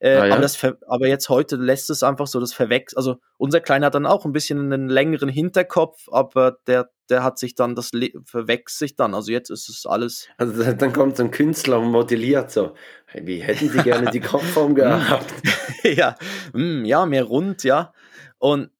[0.05, 0.33] Äh, Ah, ja?
[0.35, 2.99] aber, das aber jetzt heute lässt es einfach so, das verwechselt.
[2.99, 7.39] Also unser Kleiner hat dann auch ein bisschen einen längeren Hinterkopf, aber der, der hat
[7.39, 9.15] sich dann, das Le- verwechselt sich dann.
[9.15, 10.29] Also jetzt ist es alles.
[10.37, 12.75] Also da- dann kommt so ein Künstler und modelliert so.
[13.07, 15.33] Hey, wie hätten Sie gerne die Kopfform gehabt?
[15.85, 16.17] ja,
[16.53, 17.95] mm, ja, mehr rund, ja.
[18.37, 18.71] Und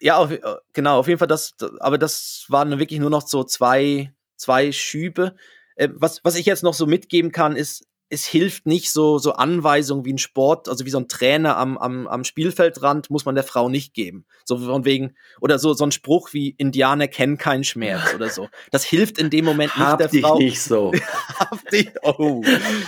[0.00, 0.40] ja, auf, äh,
[0.74, 5.34] genau, auf jeden Fall das, aber das waren wirklich nur noch so zwei, zwei Schübe.
[5.76, 9.32] Äh, was, was ich jetzt noch so mitgeben kann, ist, es hilft nicht so, so
[9.32, 13.34] Anweisungen wie ein Sport, also wie so ein Trainer am, am, am Spielfeldrand, muss man
[13.34, 14.24] der Frau nicht geben.
[14.44, 18.48] So von wegen, oder so, so ein Spruch wie Indianer kennen keinen Schmerz oder so.
[18.70, 20.38] Das hilft in dem Moment nicht Hab der dich Frau.
[20.38, 20.92] nicht so.
[21.38, 22.42] Hab dich, oh,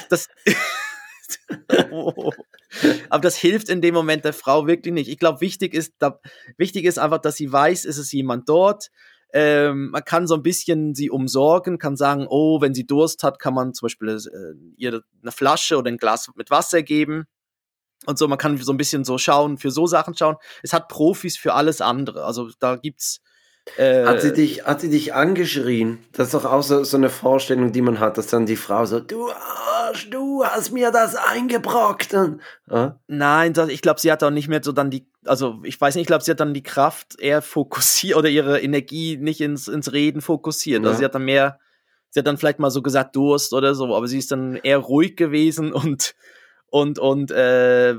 [0.08, 0.28] das,
[1.90, 2.32] oh.
[3.10, 5.08] Aber das hilft in dem Moment der Frau wirklich nicht.
[5.08, 6.20] Ich glaube, wichtig ist, da,
[6.56, 8.90] wichtig ist einfach, dass sie weiß, ist es jemand dort.
[9.38, 13.38] Ähm, man kann so ein bisschen sie umsorgen, kann sagen, oh, wenn sie Durst hat,
[13.38, 17.27] kann man zum Beispiel äh, ihr eine Flasche oder ein Glas mit Wasser geben.
[18.07, 20.37] Und so, man kann so ein bisschen so schauen, für so Sachen schauen.
[20.62, 22.25] Es hat Profis für alles andere.
[22.25, 23.20] Also da gibt's.
[23.77, 25.99] Äh, Hat sie, dich, hat sie dich angeschrien?
[26.12, 28.87] Das ist doch auch so, so eine Vorstellung, die man hat, dass dann die Frau
[28.87, 29.29] so, du
[29.87, 32.12] Arsch, du hast mir das eingebrockt.
[32.70, 32.99] Ja?
[33.07, 35.94] Nein, das, ich glaube, sie hat auch nicht mehr so dann die, also ich weiß
[35.94, 39.68] nicht, ich glaube, sie hat dann die Kraft eher fokussiert oder ihre Energie nicht ins,
[39.68, 40.83] ins Reden fokussiert.
[40.83, 40.88] Ja.
[40.88, 41.59] Also sie hat dann mehr,
[42.11, 44.79] sie hat dann vielleicht mal so gesagt Durst oder so, aber sie ist dann eher
[44.79, 46.14] ruhig gewesen und
[46.68, 47.94] und und äh,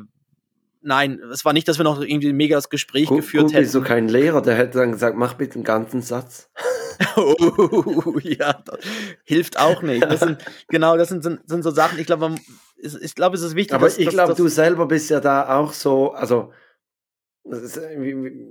[0.81, 3.69] nein, es war nicht, dass wir noch irgendwie mega das Gespräch Gu- geführt Guck, hätten.
[3.69, 6.49] so kein Lehrer, der hätte dann gesagt, mach bitte einen ganzen Satz.
[7.15, 8.79] oh, ja, das
[9.23, 10.03] hilft auch nicht.
[10.03, 12.35] Das sind, genau, das sind, sind, sind so Sachen, ich glaube,
[12.77, 15.73] ich, glaube, es ist wichtig, Aber dass- ich glaube, du selber bist ja da auch
[15.73, 16.51] so, also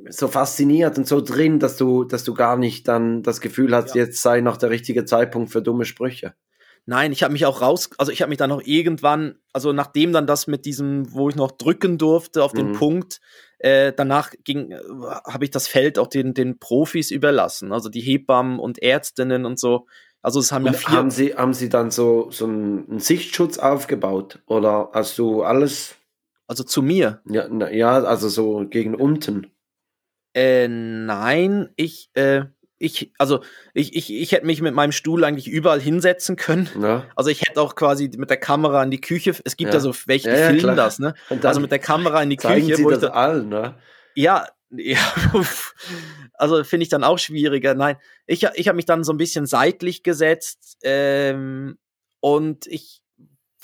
[0.08, 3.94] so fasziniert und so drin, dass du, dass du gar nicht dann das Gefühl hast,
[3.94, 4.02] Ja.
[4.04, 6.34] jetzt sei noch der richtige Zeitpunkt für dumme Sprüche.
[6.86, 10.12] Nein, ich habe mich auch raus, also ich habe mich dann noch irgendwann, also nachdem
[10.12, 12.74] dann das mit diesem, wo ich noch drücken durfte auf den Mhm.
[12.74, 13.20] Punkt,
[13.58, 14.80] äh, danach ging, äh,
[15.26, 19.58] habe ich das Feld auch den, den Profis überlassen, also die Hebammen und Ärztinnen und
[19.58, 19.86] so.
[20.22, 22.98] Also es haben ja Und vier, haben Sie, haben Sie dann so, so einen einen
[22.98, 24.40] Sichtschutz aufgebaut?
[24.46, 25.94] Oder hast du alles,
[26.48, 27.20] also zu mir.
[27.26, 29.52] ja, na, ja also so gegen unten?
[30.34, 32.44] Äh, nein, ich, äh,
[32.78, 36.68] ich, also ich, ich, ich hätte mich mit meinem Stuhl eigentlich überall hinsetzen können.
[36.80, 37.06] Ja?
[37.16, 39.80] Also ich hätte auch quasi mit der Kamera in die Küche, es gibt ja, Ja.
[39.80, 41.14] so welche, die Ja, filmen das, ne?
[41.42, 43.76] Also mit der Kamera in die Küche, Sie wo ich das dann, allen, ne?
[44.14, 44.98] Ja, ja,
[46.34, 47.74] also finde ich dann auch schwieriger.
[47.74, 51.78] Nein, ich, ich habe mich dann so ein bisschen seitlich gesetzt ähm,
[52.20, 53.00] und ich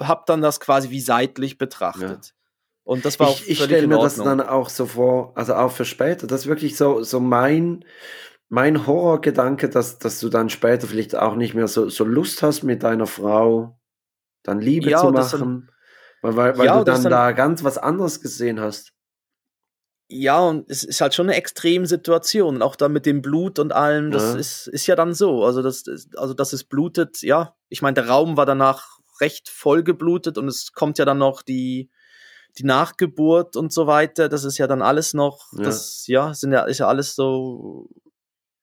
[0.01, 2.35] habe dann das quasi wie seitlich betrachtet.
[2.85, 5.71] Und das war auch Ich, ich stelle mir das dann auch so vor, also auch
[5.71, 7.85] für später, das ist wirklich so, so mein,
[8.55, 12.63] mein Horrorgedanke, dass, dass du dann später vielleicht auch nicht mehr so, so Lust hast,
[12.63, 13.81] mit deiner Frau
[14.43, 15.71] dann Liebe Ja, zu das dann- machen,
[16.21, 18.93] weil, weil, Ja, du dann, dann- da ganz was anderes gesehen hast.
[20.09, 22.61] Ja, und es ist halt schon eine Extremsituation.
[22.61, 24.39] Auch dann mit dem Blut und allem, das Ja.
[24.39, 25.45] ist, ist ja dann so.
[25.45, 25.85] Also, das,
[26.19, 27.57] also, dass es blutet, ja.
[27.71, 31.41] Ich meine, der Raum war danach recht voll geblutet und es kommt ja dann noch
[31.41, 31.89] die,
[32.59, 34.29] die Nachgeburt und so weiter.
[34.29, 35.63] Das ist ja dann alles noch, Ja.
[35.63, 37.89] das, ja, sind ja, ist ja alles so.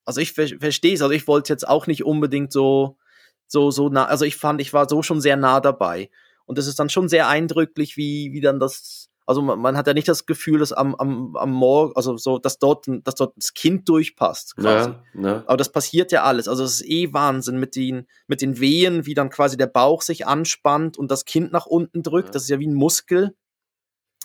[0.09, 1.03] Also, ich ver verstehe es.
[1.03, 2.97] Also, ich wollte jetzt auch nicht unbedingt so,
[3.45, 6.09] so, so nah, also ich fand, ich war so schon sehr nah dabei.
[6.47, 9.85] Und es ist dann schon sehr eindrücklich, wie, wie dann das, also man, man hat
[9.85, 13.37] ja nicht das Gefühl, dass am, am, am Morgen, also so, dass dort, dass dort
[13.37, 14.89] das Kind durchpasst, quasi.
[14.89, 15.43] Ja, ne?
[15.45, 16.47] Aber das passiert ja alles.
[16.47, 20.01] Also es ist eh Wahnsinn mit den, mit den Wehen, wie dann quasi der Bauch
[20.01, 22.29] sich anspannt und das Kind nach unten drückt.
[22.29, 22.31] Ja.
[22.31, 23.35] Das ist ja wie ein Muskel,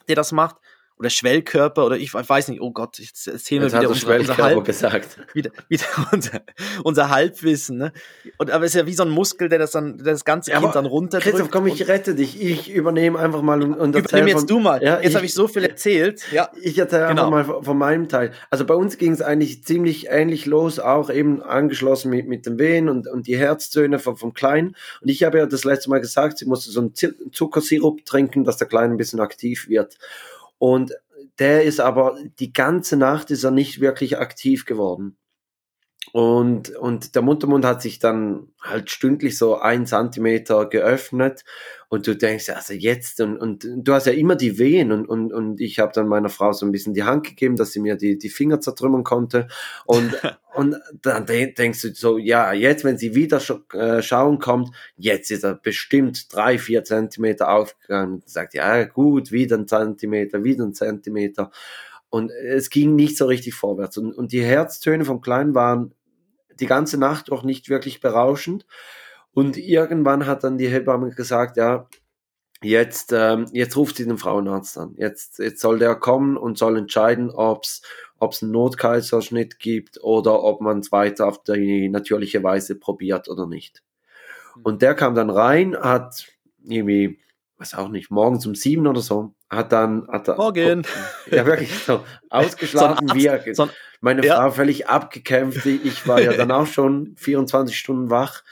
[0.09, 0.57] der das macht.
[0.96, 4.00] Oder Schwellkörper oder ich weiß nicht, oh Gott, jetzt erzählen wir Jetzt wieder er unser,
[4.00, 5.18] Schwellkörper Halb, gesagt.
[5.35, 6.40] wieder, wieder unser,
[6.85, 7.78] unser Halbwissen.
[7.78, 7.92] Ne?
[8.38, 10.52] Und, aber es ist ja wie so ein Muskel, der das dann, der das ganze
[10.52, 11.35] Ja, Kind dann runterdrückt.
[11.35, 12.40] Christoph, komm, ich rette dich.
[12.40, 14.83] Ich übernehme einfach mal und, und Übernimm von- jetzt du mal.
[14.85, 16.30] Ja, jetzt habe ich so viel erzählt.
[16.30, 16.48] Ja.
[16.62, 17.22] Ich erzähle Genau.
[17.26, 18.30] einfach mal von, von meinem Teil.
[18.50, 22.57] Also bei uns ging es eigentlich ziemlich ähnlich los, auch eben angeschlossen mit, mit den
[22.61, 24.76] Wehen und, und die Herztöne vom, vom Kleinen.
[25.00, 26.94] Und ich habe ja das letzte Mal gesagt, sie musste so einen
[27.33, 29.98] Zuckersirup trinken, dass der Kleine ein bisschen aktiv wird.
[30.59, 30.93] Und
[31.38, 35.17] der ist aber die ganze Nacht ist er nicht wirklich aktiv geworden.
[36.12, 41.45] Und, und der Muttermund hat sich dann halt stündlich so ein Zentimeter geöffnet
[41.94, 45.33] und du denkst, also jetzt, und, und du hast ja immer die Wehen und, und,
[45.33, 47.94] und ich habe dann meiner Frau so ein bisschen die Hand gegeben, dass sie mir
[47.94, 49.46] die, die Finger zertrümmern konnte.
[49.85, 50.12] Und,
[50.54, 54.70] und dann de denkst du so, ja, jetzt, wenn sie wieder sch äh, schauen kommt,
[54.96, 60.64] jetzt ist er bestimmt drei, vier Zentimeter aufgegangen, sagt, ja gut, wieder ein Zentimeter, wieder
[60.64, 61.52] ein Zentimeter.
[62.11, 63.98] Und es ging nicht so richtig vorwärts.
[63.98, 65.94] Und, und die Herztöne vom Kleinen waren
[66.59, 68.66] die ganze Nacht auch nicht wirklich berauschend.
[69.35, 71.88] Und irgendwann hat dann die Hebamme gesagt, ja,
[72.62, 74.94] jetzt, ähm, jetzt ruft sie den Frauenarzt an.
[74.97, 77.83] Jetzt, jetzt soll der kommen und soll entscheiden, ob es
[78.42, 83.83] einen Notkaiserschnitt gibt oder ob man es weiter auf die natürliche Weise probiert oder nicht.
[84.62, 86.27] Und der kam dann rein, hat
[86.62, 87.18] irgendwie,
[87.59, 90.87] weiß auch nicht, morgens um sieben oder so, hat dann, hat er, Morgen.
[91.31, 93.70] ja wirklich so, ausgeschlafen, So wie er, so ein-
[94.01, 94.37] meine Ja.
[94.37, 95.66] Frau völlig abgekämpft.
[95.66, 98.44] Ich war ja dann auch schon 24 Stunden wach.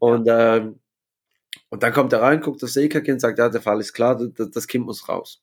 [0.00, 0.80] Und, ähm,
[1.68, 4.50] und dann kommt er rein, guckt das und sagt, ja, der Fall ist klar, das,
[4.50, 5.40] das Kind muss raus.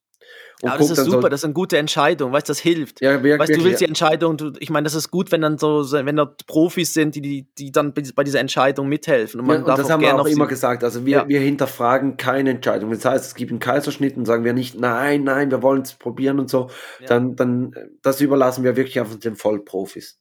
[0.61, 2.59] Und Ja, aber das ist super, so, das ist eine gute Entscheidung, weißt du, das
[2.59, 2.99] hilft.
[2.99, 5.31] ja, wir, Weißt du, du wirklich, willst die Entscheidung, du, ich meine, das ist gut,
[5.31, 9.39] wenn dann so, wenn dort Profis sind, die, die, dann bei dieser Entscheidung mithelfen.
[9.39, 10.83] Und ja, und das haben wir auch immer gesagt.
[10.83, 11.27] Also wir, Ja.
[11.27, 12.89] wir hinterfragen keine Entscheidung.
[12.89, 15.93] Das heißt, es gibt einen Kaiserschnitt und sagen wir nicht, nein, nein, wir wollen es
[15.93, 16.71] probieren und so.
[16.99, 17.07] Ja.
[17.07, 20.19] Dann, dann, äh, das überlassen wir wirklich einfach den Vollprofis.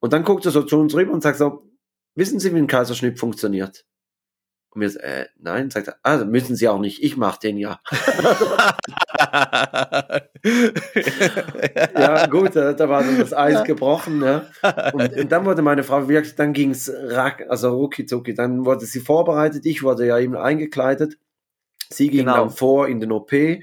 [0.00, 1.62] Und dann guckt er so zu uns rüber und sagt so,
[2.14, 3.84] wissen Sie, wie ein Kaiserschnitt funktioniert?
[4.74, 7.58] Und wir so, äh, nein, sagt er, also müssen Sie auch nicht, ich mache den
[7.58, 7.78] ja.
[11.94, 14.18] ja, gut, äh, da war dann das Eis gebrochen.
[14.18, 14.48] Ne?
[14.92, 18.86] Und, und dann wurde meine Frau wirklich, dann ging's rack, also rucki zucki, dann wurde
[18.86, 21.18] sie vorbereitet, ich wurde ja eben eingekleidet.
[21.96, 22.36] Sie ging Genau.
[22.36, 23.32] dann vor in den OP.
[23.32, 23.60] Äh,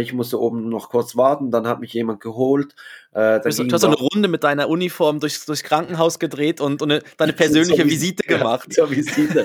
[0.00, 2.74] ich musste oben noch kurz warten, dann hat mich jemand geholt.
[3.12, 6.92] Äh, Du hast, so eine Runde mit deiner Uniform durchs, durchs Krankenhaus gedreht und, und
[6.92, 8.72] eine, deine persönliche So Visite ja, gemacht.
[8.72, 9.44] Zur Visite.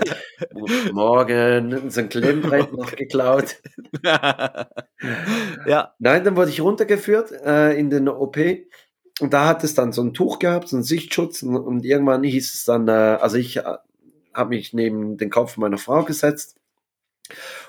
[0.92, 3.56] Morgen, so ein Klemmbrett noch geklaut.
[5.66, 8.38] ja, Nein, dann wurde ich runtergeführt äh, in den OP
[9.22, 12.24] und da hat es dann so ein Tuch gehabt, so einen Sichtschutz und, und irgendwann
[12.24, 13.64] hieß es dann, äh, also ich äh,
[14.34, 16.58] habe mich neben den Kopf meiner Frau gesetzt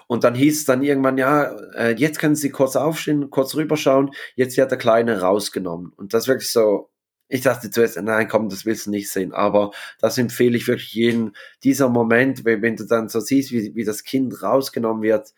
[0.06, 4.10] und dann hieß es dann irgendwann, ja, äh, jetzt können Sie kurz aufstehen, kurz rüberschauen,
[4.34, 6.90] jetzt wird der Kleine rausgenommen und das wirklich so,
[7.28, 9.32] ich dachte zuerst, nein, komm, das willst du nicht sehen.
[9.32, 11.32] Aber das empfehle ich wirklich jedem.
[11.64, 15.34] Dieser Moment, wenn, du dann so siehst, wie, wie das Kind rausgenommen wird,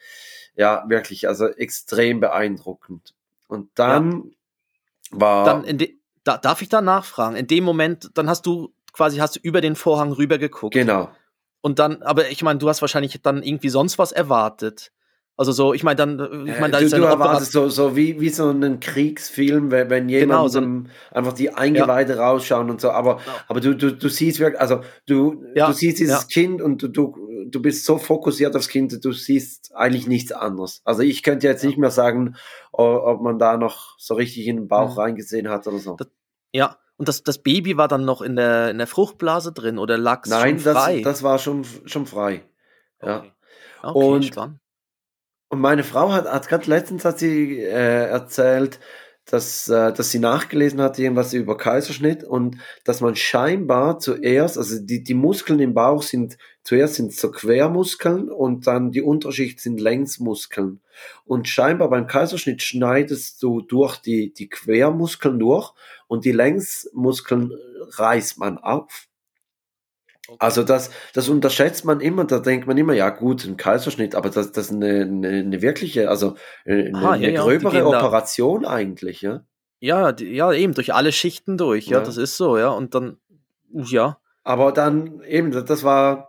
[0.54, 3.14] ja, wirklich, also extrem beeindruckend.
[3.46, 4.32] Und dann
[5.12, 5.20] ja.
[5.20, 5.44] war.
[5.46, 7.36] Dann in de, da, darf ich da nachfragen?
[7.36, 10.74] In dem Moment, dann hast du quasi hast du über den Vorhang rüber geguckt.
[10.74, 11.08] Genau.
[11.60, 14.92] Und dann, aber ich meine, du hast wahrscheinlich dann irgendwie sonst was erwartet.
[15.38, 16.18] Also so, ich meine dann,
[16.48, 19.88] ich meine, da du, ist du erwartest so, so wie, wie so einen Kriegsfilm, wenn,
[19.88, 20.60] wenn jemand genau, so
[21.12, 22.28] einfach die Eingeweide ja.
[22.28, 23.36] rausschauen und so, aber, genau.
[23.46, 25.68] aber du, du, du siehst wirklich, also du, ja.
[25.68, 26.28] du siehst dieses ja.
[26.28, 27.14] Kind und du, du,
[27.46, 30.80] du bist so fokussiert aufs Kind, du siehst eigentlich nichts anderes.
[30.84, 32.34] Also ich könnte jetzt nicht mehr sagen,
[32.72, 35.02] ob man da noch so richtig in den Bauch mhm.
[35.02, 35.94] reingesehen hat oder so.
[35.94, 36.08] Das,
[36.52, 39.96] ja, und das, das Baby war dann noch in der, in der Fruchtblase drin oder
[39.96, 40.94] lag es schon frei?
[40.94, 42.42] Nein, das, das war schon, schon frei.
[43.00, 43.18] Ja.
[43.18, 43.32] Okay,
[43.82, 44.58] okay und, spannend.
[45.48, 48.80] Und meine Frau hat, hat gerade letztens hat sie äh, erzählt,
[49.24, 54.80] dass, äh, dass sie nachgelesen hat, irgendwas über Kaiserschnitt und dass man scheinbar zuerst, also
[54.80, 56.36] die, die Muskeln im Bauch sind,
[56.68, 60.82] zuerst sind so Quermuskeln und dann die Unterschicht sind Längsmuskeln.
[61.24, 65.72] Und scheinbar beim Kaiserschnitt schneidest du durch die, die Quermuskeln durch
[66.08, 67.54] und die Längsmuskeln
[67.96, 69.06] reißt man auf.
[70.38, 74.28] Also das, das unterschätzt man immer, da denkt man immer, ja gut, ein Kaiserschnitt, aber
[74.28, 76.34] das, das ist eine, eine, eine wirkliche, also
[76.66, 79.40] eine, Aha, eine ja, gröbere Operation da, eigentlich, ja.
[79.80, 82.94] Ja, die, ja, eben, durch alle Schichten durch, ja, ja, das ist so, ja, und
[82.94, 83.16] dann,
[83.72, 84.18] ja.
[84.44, 86.28] Aber dann, eben, das war,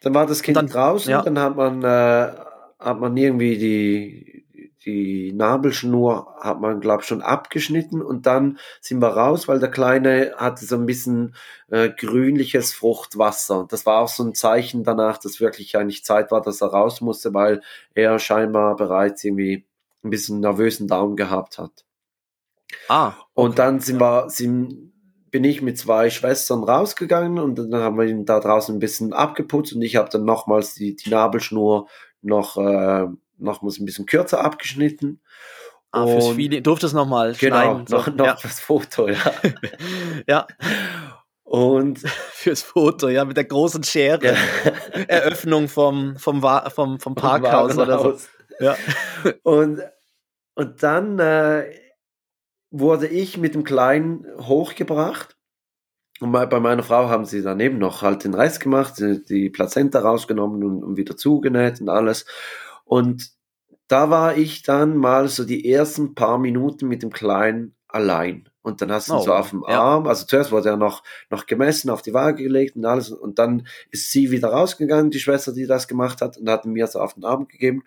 [0.00, 1.22] dann war das Kind dann, draußen, ja.
[1.22, 2.32] dann hat man, äh,
[2.78, 4.46] hat man irgendwie die,
[4.86, 9.70] die Nabelschnur hat man, glaube ich, schon abgeschnitten und dann sind wir raus, weil der
[9.70, 11.34] Kleine hatte so ein bisschen
[11.68, 13.66] äh, grünliches Fruchtwasser.
[13.68, 17.00] Das war auch so ein Zeichen danach, dass wirklich eigentlich Zeit war, dass er raus
[17.00, 17.62] musste, weil
[17.94, 19.66] er scheinbar bereits irgendwie
[20.04, 21.84] ein bisschen nervösen Daumen gehabt hat.
[22.88, 23.08] Ah.
[23.08, 23.18] Okay.
[23.34, 24.92] Und dann sind wir, sind,
[25.30, 29.12] bin ich mit zwei Schwestern rausgegangen und dann haben wir ihn da draußen ein bisschen
[29.12, 31.88] abgeputzt und ich habe dann nochmals die, die Nabelschnur
[32.22, 33.06] noch äh,
[33.38, 35.20] nochmals ein bisschen kürzer abgeschnitten.
[35.92, 36.62] Ah, fürs Feeling.
[36.62, 37.84] Durftest nochmal genau, schneiden.
[37.86, 38.38] Genau, noch, noch ja.
[38.42, 39.32] das Foto, ja.
[40.26, 40.46] ja.
[41.44, 42.00] Und
[42.32, 44.34] fürs Foto, ja, mit der großen Schere.
[44.34, 44.72] Ja.
[45.08, 48.16] Eröffnung vom, vom, vom, vom Parkhaus oder so.
[48.60, 48.76] Ja.
[49.42, 49.80] Und,
[50.54, 51.70] und dann äh,
[52.70, 55.36] wurde ich mit dem Kleinen hochgebracht.
[56.20, 60.64] Und bei meiner Frau haben sie daneben noch halt den Rest gemacht, die Plazenta rausgenommen
[60.64, 62.24] und, und wieder zugenäht und alles.
[62.84, 63.32] Und
[63.88, 68.48] da war ich dann mal so die ersten paar Minuten mit dem Kleinen allein.
[68.62, 69.80] Und dann hast du ihn oh, so auf dem ja.
[69.80, 73.10] Arm, also zuerst wurde er noch, noch gemessen, auf die Waage gelegt und alles.
[73.10, 76.86] Und dann ist sie wieder rausgegangen, die Schwester, die das gemacht hat, und hat mir
[76.88, 77.84] so auf den Arm gegeben.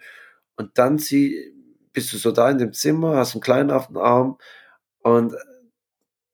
[0.55, 1.53] Und dann sie,
[1.91, 4.37] bist du so da in dem Zimmer, hast einen Kleinen auf dem Arm.
[5.01, 5.35] Und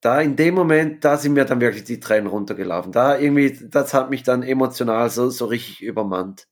[0.00, 2.92] da in dem Moment, da sind mir dann wirklich die Tränen runtergelaufen.
[2.92, 6.46] Da irgendwie, das hat mich dann emotional so, so richtig übermannt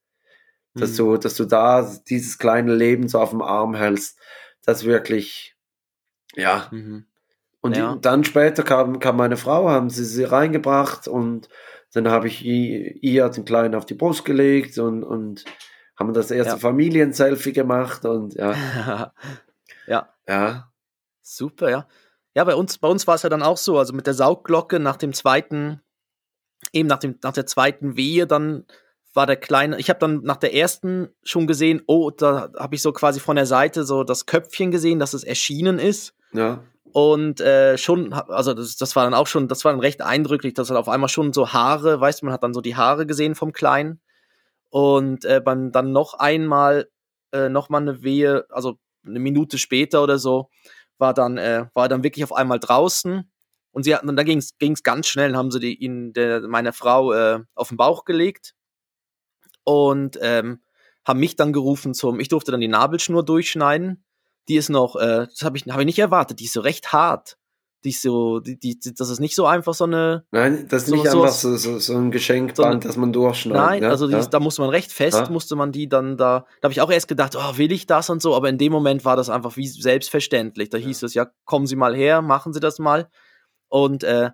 [0.75, 0.97] dass mhm.
[0.97, 4.19] du, dass du da dieses kleine Leben so auf dem Arm hältst,
[4.65, 5.57] das wirklich,
[6.35, 6.69] ja.
[6.71, 7.07] Mhm.
[7.61, 7.97] Und ja.
[7.97, 11.49] dann später kam, kam meine Frau, haben sie sie reingebracht und
[11.95, 15.45] dann habe ich ihr den Kleinen auf die Brust gelegt und, und
[15.97, 16.59] haben das erste ja.
[16.59, 19.13] Familienselfie gemacht und ja.
[19.87, 20.13] ja.
[20.29, 20.73] Ja.
[21.23, 21.89] Super, ja.
[22.35, 24.81] Ja, bei uns, bei uns war es ja dann auch so, also mit der Saugglocke
[24.81, 25.81] nach dem zweiten,
[26.73, 28.65] eben nach dem, nach der zweiten Wehe dann
[29.15, 32.83] war der kleine, ich habe dann nach der ersten schon gesehen, oh, da habe ich
[32.83, 36.15] so quasi von der Seite so das Köpfchen gesehen, dass es erschienen ist.
[36.33, 36.65] Ja.
[36.93, 40.55] Und äh, schon, also das, das war dann auch schon, das war dann recht eindrücklich,
[40.55, 43.07] dass er auf einmal schon so Haare, weißt du, man hat dann so die Haare
[43.07, 44.01] gesehen vom Kleinen.
[44.71, 46.89] Und äh, beim dann noch einmal,
[47.33, 50.51] äh, noch mal eine Wehe, also eine Minute später oder so,
[50.99, 53.31] war dann, äh, war dann wirklich auf einmal draußen.
[53.73, 57.13] Und sie hatten, da ging es ganz schnell, haben sie die, ihn, der, meine Frau
[57.13, 58.55] äh, auf den Bauch gelegt
[59.65, 60.61] und ähm,
[61.05, 64.05] haben mich dann gerufen zum, ich durfte dann die Nabelschnur durchschneiden.
[64.49, 66.93] Die ist noch, äh, das habe ich, hab ich nicht erwartet, die ist so recht
[66.93, 67.37] hart.
[67.85, 70.25] Die so, die, die, das ist nicht so einfach so eine.
[70.31, 73.13] Nein, das ist so, nicht so, einfach so, so, so ein Geschenkband, so, das man
[73.13, 73.63] durchschneidet.
[73.63, 73.91] Nein, ja?
[73.91, 74.25] also die, ja?
[74.25, 75.31] da musste man recht fest, ja?
[75.31, 76.47] musste man die dann da.
[76.61, 78.73] Da habe ich auch erst gedacht, oh, will ich das und so, aber in dem
[78.73, 80.71] Moment war das einfach wie selbstverständlich.
[80.71, 83.09] Da hieß es, ja, kommen Sie mal her, machen Sie das mal.
[83.69, 84.31] Und äh,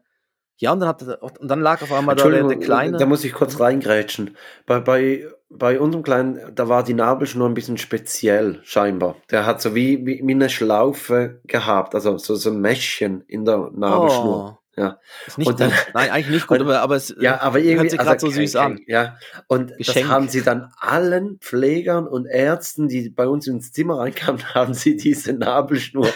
[0.61, 2.99] ja, und dann, hat, und dann lag auf einmal da der, der Kleine.
[2.99, 4.37] Da muss ich kurz reingrätschen.
[4.67, 9.17] Bei, bei, bei unserem Kleinen, da war die Nabelschnur ein bisschen speziell, scheinbar.
[9.31, 13.47] Der hat so wie, wie, wie eine Schlaufe gehabt, also so, so ein Mäschchen in
[13.47, 14.59] der Nabelschnur.
[14.59, 14.61] Oh.
[14.77, 14.99] Ja.
[15.27, 15.79] Ist nicht und dann, gut.
[15.95, 18.27] Nein, eigentlich nicht gut, und, aber, aber es ja, aber irgendwie, hört sich gerade also,
[18.27, 18.81] so süß an.
[18.87, 19.17] Ja,
[19.49, 20.07] und Geschenk.
[20.07, 24.75] das haben sie dann allen Pflegern und Ärzten, die bei uns ins Zimmer reinkamen, haben
[24.75, 26.13] sie diese Nabelschnur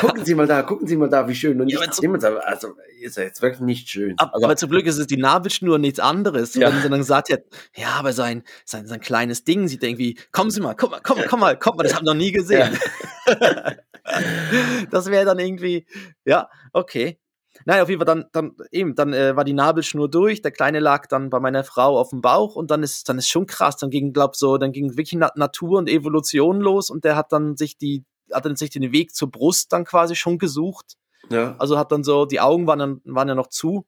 [0.00, 1.60] gucken Sie mal da, gucken Sie mal da, wie schön.
[1.60, 4.14] Und ja, ich immer so, also ist ja jetzt wirklich nicht schön.
[4.16, 6.54] Aber, also, aber zum Glück ist es die Nabelschnur nichts anderes.
[6.54, 6.72] Ja.
[6.72, 7.44] Wenn sie dann gesagt hätte,
[7.76, 11.18] ja, aber sein, sein, sein kleines Ding sieht irgendwie, kommen Sie mal, komm mal, komm,
[11.28, 12.78] komm mal, komm mal, das haben wir noch nie gesehen.
[13.26, 13.74] Ja.
[14.90, 15.86] das wäre dann irgendwie,
[16.24, 17.18] ja, okay.
[17.66, 20.80] Nein, auf jeden Fall dann, dann eben, dann äh, war die Nabelschnur durch, der Kleine
[20.80, 23.76] lag dann bei meiner Frau auf dem Bauch und dann ist, dann ist schon krass,
[23.76, 27.32] dann ging, glaub so, dann ging wirklich Na Natur und Evolution los und der hat
[27.32, 30.96] dann sich die, hat dann sich den Weg zur Brust dann quasi schon gesucht.
[31.30, 31.56] Ja.
[31.58, 33.86] Also hat dann so, die Augen waren, dann, waren ja noch zu,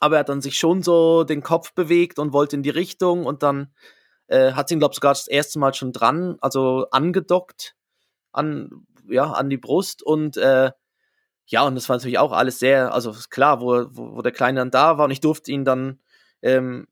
[0.00, 3.24] aber er hat dann sich schon so den Kopf bewegt und wollte in die Richtung
[3.26, 3.72] und dann
[4.26, 7.76] äh, hat ihn, glaube ich, sogar das erste Mal schon dran, also angedockt
[8.32, 10.72] an, ja, an die Brust und äh,
[11.46, 14.60] ja, und das war natürlich auch alles sehr, also klar, wo, wo, wo der Kleine
[14.60, 16.00] dann da war und ich durfte ihn dann,
[16.40, 16.88] ähm,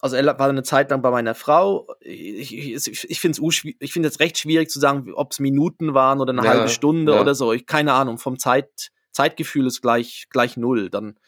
[0.00, 1.88] also er war eine Zeit lang bei meiner Frau.
[2.00, 5.94] Ich, ich, ich finde es ich finde jetzt recht schwierig zu sagen, ob es Minuten
[5.94, 7.20] waren oder eine ja, halbe Stunde ja.
[7.20, 7.52] oder so.
[7.52, 10.88] Ich, keine Ahnung, vom Zeit, Zeitgefühl ist gleich, gleich null.
[10.88, 11.18] Dann,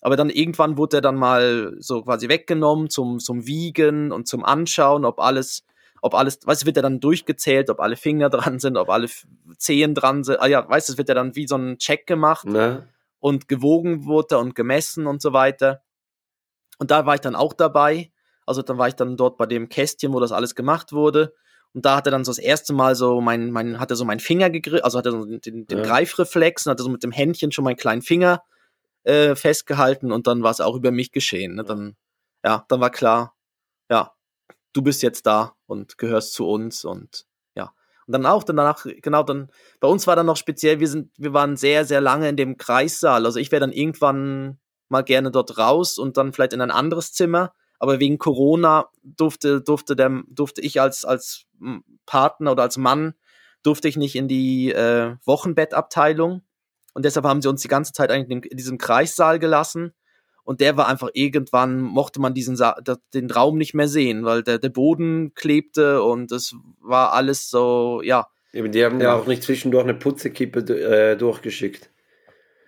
[0.00, 4.44] aber dann irgendwann wurde er dann mal so quasi weggenommen zum, zum Wiegen und zum
[4.44, 5.64] Anschauen, ob alles
[6.02, 9.08] ob alles, weißt du, wird ja dann durchgezählt, ob alle Finger dran sind, ob alle
[9.58, 10.40] Zehen dran sind.
[10.40, 12.88] Ah ja, weißt du, es wird ja dann wie so ein Check gemacht ne?
[13.18, 15.82] und gewogen wurde und gemessen und so weiter.
[16.78, 18.10] Und da war ich dann auch dabei.
[18.50, 21.32] Also dann war ich dann dort bei dem Kästchen, wo das alles gemacht wurde.
[21.72, 24.04] Und da hat er dann so das erste Mal so mein, mein, hat er so
[24.04, 25.84] meinen Finger gegriffen, also hat er so den, den ja.
[25.84, 28.42] Greifreflex und hat er so mit dem Händchen schon meinen kleinen Finger
[29.04, 31.54] äh, festgehalten und dann war es auch über mich geschehen.
[31.54, 31.62] Ne?
[31.62, 31.94] Dann,
[32.44, 33.36] ja, dann war klar,
[33.88, 34.12] ja,
[34.72, 37.72] du bist jetzt da und gehörst zu uns und ja.
[38.08, 41.32] Und dann auch danach, genau, dann, bei uns war dann noch speziell, wir sind, wir
[41.32, 43.26] waren sehr, sehr lange in dem Kreissaal.
[43.26, 44.58] Also ich wäre dann irgendwann
[44.88, 47.54] mal gerne dort raus und dann vielleicht in ein anderes Zimmer.
[47.80, 51.46] Aber wegen Corona durfte, durfte, der, durfte ich als, als
[52.06, 53.14] Partner oder als Mann
[53.62, 56.42] durfte ich nicht in die äh, Wochenbettabteilung.
[56.94, 59.92] Und deshalb haben sie uns die ganze Zeit eigentlich in diesem Kreissaal gelassen
[60.50, 62.76] und der war einfach irgendwann, mochte man diesen Sa
[63.14, 68.00] den Raum nicht mehr sehen, weil der, der Boden klebte und es war alles so,
[68.02, 68.26] ja.
[68.52, 71.90] Eben, die haben ja, auch nicht zwischendurch eine Putzekippe äh, durchgeschickt.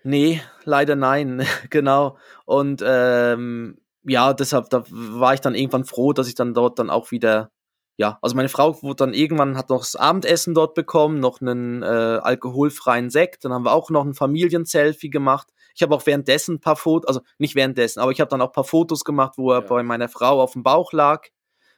[0.04, 2.18] Nee, leider nein, genau.
[2.44, 6.90] Und ähm, ja, deshalb da war ich dann irgendwann froh, dass ich dann dort dann
[6.90, 7.50] auch wieder,
[7.96, 11.82] ja, also meine Frau wurde dann irgendwann, hat noch das Abendessen dort bekommen, noch einen
[11.82, 15.48] äh, alkoholfreien Sekt, dann haben wir auch noch ein Familienselfie gemacht.
[15.74, 18.48] Ich habe auch währenddessen ein paar Fotos, also nicht währenddessen, aber ich habe dann auch
[18.48, 19.66] ein paar Fotos gemacht, wo er ja.
[19.66, 21.28] bei meiner Frau auf dem Bauch lag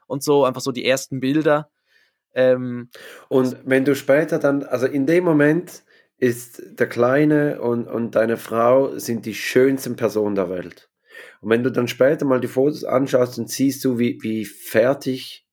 [0.06, 1.70] und so, einfach so die ersten Bilder.
[2.34, 2.90] Ähm,
[3.28, 5.84] und wenn du später dann, also in dem Moment
[6.18, 10.88] ist der Kleine und, und deine Frau sind die schönsten Personen der Welt.
[11.44, 15.46] Und wenn du dann später mal die Fotos anschaust, dann siehst du, wie, wie fertig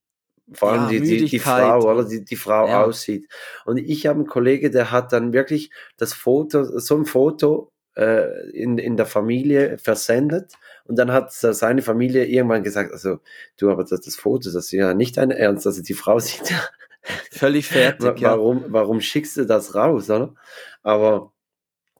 [0.54, 2.84] vor allem ja, die, die, die, Frau, oder die, die Frau ja.
[2.84, 3.28] aussieht.
[3.66, 8.50] Und ich habe einen Kollege, der hat dann wirklich das Foto, so ein Foto äh,
[8.52, 10.54] in, in der Familie versendet.
[10.86, 13.20] Und dann hat seine Familie irgendwann gesagt, also
[13.58, 15.68] du, aber das, das Foto, das ist ja nicht dein Ernst.
[15.68, 16.62] Also die Frau sieht ja
[17.32, 18.22] völlig fertig.
[18.22, 20.36] warum, warum schickst du das raus, oder?
[20.84, 21.34] Aber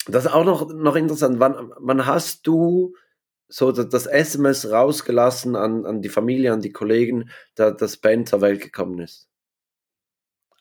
[0.08, 1.40] das ist auch noch, noch interessant.
[1.40, 2.96] Wann, wann hast du
[3.52, 8.40] so das SMS rausgelassen an, an die Familie, an die Kollegen, da das Ben zur
[8.40, 9.28] Welt gekommen ist?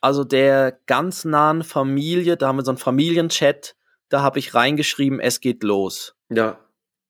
[0.00, 3.76] Also der ganz nahen Familie, da haben wir so einen Familienchat,
[4.09, 6.16] da habe ich reingeschrieben, es geht los.
[6.31, 6.59] Ja.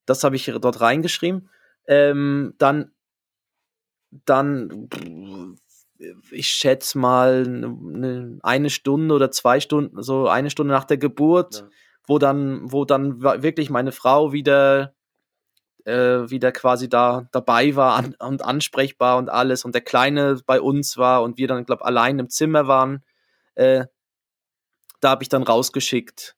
[0.05, 1.49] Das habe ich dort reingeschrieben.
[1.87, 2.93] Ähm, dann,
[4.11, 4.89] dann,
[6.31, 11.61] ich schätze mal eine, eine Stunde oder zwei Stunden, so eine Stunde nach der Geburt,
[11.61, 11.69] ja.
[12.07, 14.95] wo dann, wo dann wirklich meine Frau wieder
[15.85, 20.61] äh, wieder quasi da dabei war an, und ansprechbar und alles und der Kleine bei
[20.61, 23.05] uns war und wir dann, glaube allein im Zimmer waren,
[23.55, 23.85] äh,
[25.01, 26.37] da habe ich dann rausgeschickt,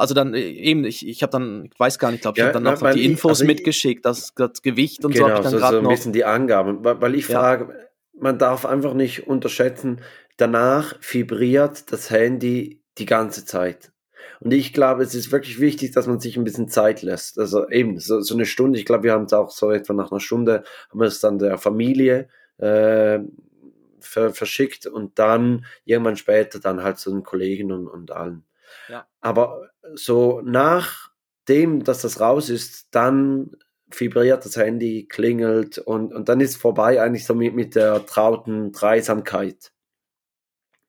[0.00, 2.46] also dann äh, eben, ich, ich habe dann, ich weiß gar nicht, glaube ich, ja,
[2.46, 5.40] habe dann noch, noch die Infos also mitgeschickt, das, das Gewicht und genau, so habe
[5.40, 5.90] ich dann so, gerade so ein noch.
[5.90, 7.38] bisschen die Angaben, weil, weil ich ja.
[7.38, 10.00] frage, man darf einfach nicht unterschätzen,
[10.38, 13.92] danach vibriert das Handy die ganze Zeit.
[14.40, 17.38] Und ich glaube, es ist wirklich wichtig, dass man sich ein bisschen Zeit lässt.
[17.38, 20.10] Also eben, so, so eine Stunde, ich glaube, wir haben es auch so etwa nach
[20.10, 22.28] einer Stunde, haben wir es dann der Familie
[22.58, 23.20] äh,
[24.00, 28.44] ver verschickt und dann irgendwann später dann halt zu den Kollegen und, und allen.
[28.88, 29.06] Ja.
[29.20, 33.56] Aber so nachdem, dass das raus ist, dann
[33.90, 38.72] vibriert das Handy, klingelt und, und dann ist vorbei eigentlich so mit, mit der trauten
[38.72, 39.72] Dreisamkeit.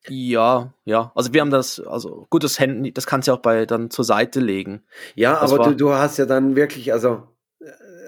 [0.08, 1.12] Ja, ja.
[1.16, 3.90] Also wir haben das, also gut, das Handy, das kannst du ja auch bei dann
[3.90, 4.84] zur Seite legen.
[5.16, 7.28] Ja, das aber du, du hast ja dann wirklich, also
[7.60, 7.66] äh,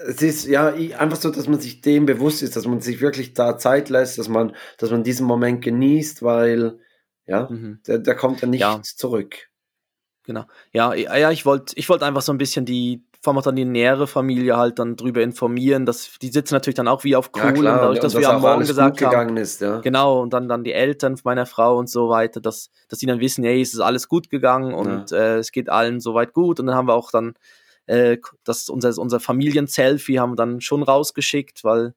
[0.08, 0.68] es ist ja
[0.98, 4.18] einfach so, dass man sich dem bewusst ist, dass man sich wirklich da Zeit lässt,
[4.18, 6.78] dass man, dass man diesen Moment genießt, weil
[7.26, 7.80] ja, mhm.
[7.86, 8.82] der, der kommt ja nicht ja.
[8.82, 9.48] zurück.
[10.24, 10.44] Genau.
[10.72, 13.56] Ja, ja, ich wollte ich wollt einfach so ein bisschen die, vor allem auch dann
[13.56, 15.86] die nähere Familie halt dann drüber informieren.
[15.86, 18.20] Dass, die sitzen natürlich dann auch wie auf Ja, Kohlen, klar, dadurch, und dass dass
[18.20, 19.10] wir am Morgen gesagt haben.
[19.10, 19.78] gegangen ist, ja.
[19.80, 23.20] Genau, und dann, dann die Eltern meiner Frau und so weiter, dass, dass die dann
[23.20, 26.60] wissen, hey, es ist alles gut gegangen und äh, es geht allen soweit gut.
[26.60, 27.34] Und dann haben wir auch dann
[27.86, 31.94] äh, das, unser, unser Familien-Selfie haben wir dann schon rausgeschickt, weil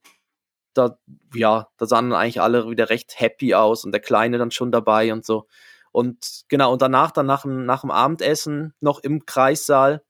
[0.74, 0.98] da,
[1.34, 5.12] ja, da sahen eigentlich alle wieder recht happy aus und der Kleine dann schon dabei
[5.12, 5.48] und so.
[5.92, 10.04] Und genau, und danach, dann nach, dem- nach dem Abendessen noch im Kreissaal,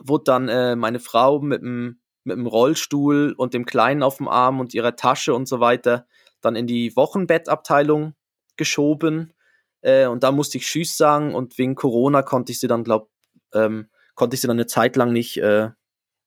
[0.00, 4.28] wurde dann äh, meine Frau mit dem, mit dem Rollstuhl und dem Kleinen auf dem
[4.28, 6.06] Arm und ihrer Tasche und so weiter
[6.40, 8.14] dann in die Wochenbettabteilung
[8.56, 9.32] geschoben.
[9.80, 13.10] Äh, und da musste ich Tschüss sagen und wegen Corona konnte ich sie dann, glaub,
[13.52, 15.70] ähm, konnte ich sie dann eine Zeit lang nicht, äh,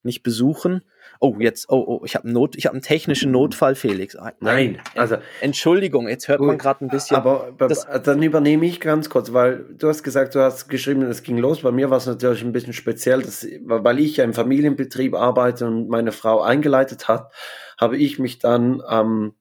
[0.03, 0.81] nicht besuchen.
[1.19, 4.15] Oh, jetzt, oh, oh, ich habe einen, Not, ich hab einen technischen Notfall, Felix.
[4.15, 7.17] Ein- Nein, also Entschuldigung, jetzt hört man Gut, gerade ein bisschen.
[7.17, 11.01] Aber be- das- dann übernehme ich ganz kurz, weil du hast gesagt, du hast geschrieben,
[11.03, 11.61] es ging los.
[11.61, 15.67] Bei mir war es natürlich ein bisschen speziell, dass, weil ich ja im Familienbetrieb arbeite
[15.67, 17.31] und meine Frau eingeleitet hat,
[17.77, 19.35] habe ich mich dann am,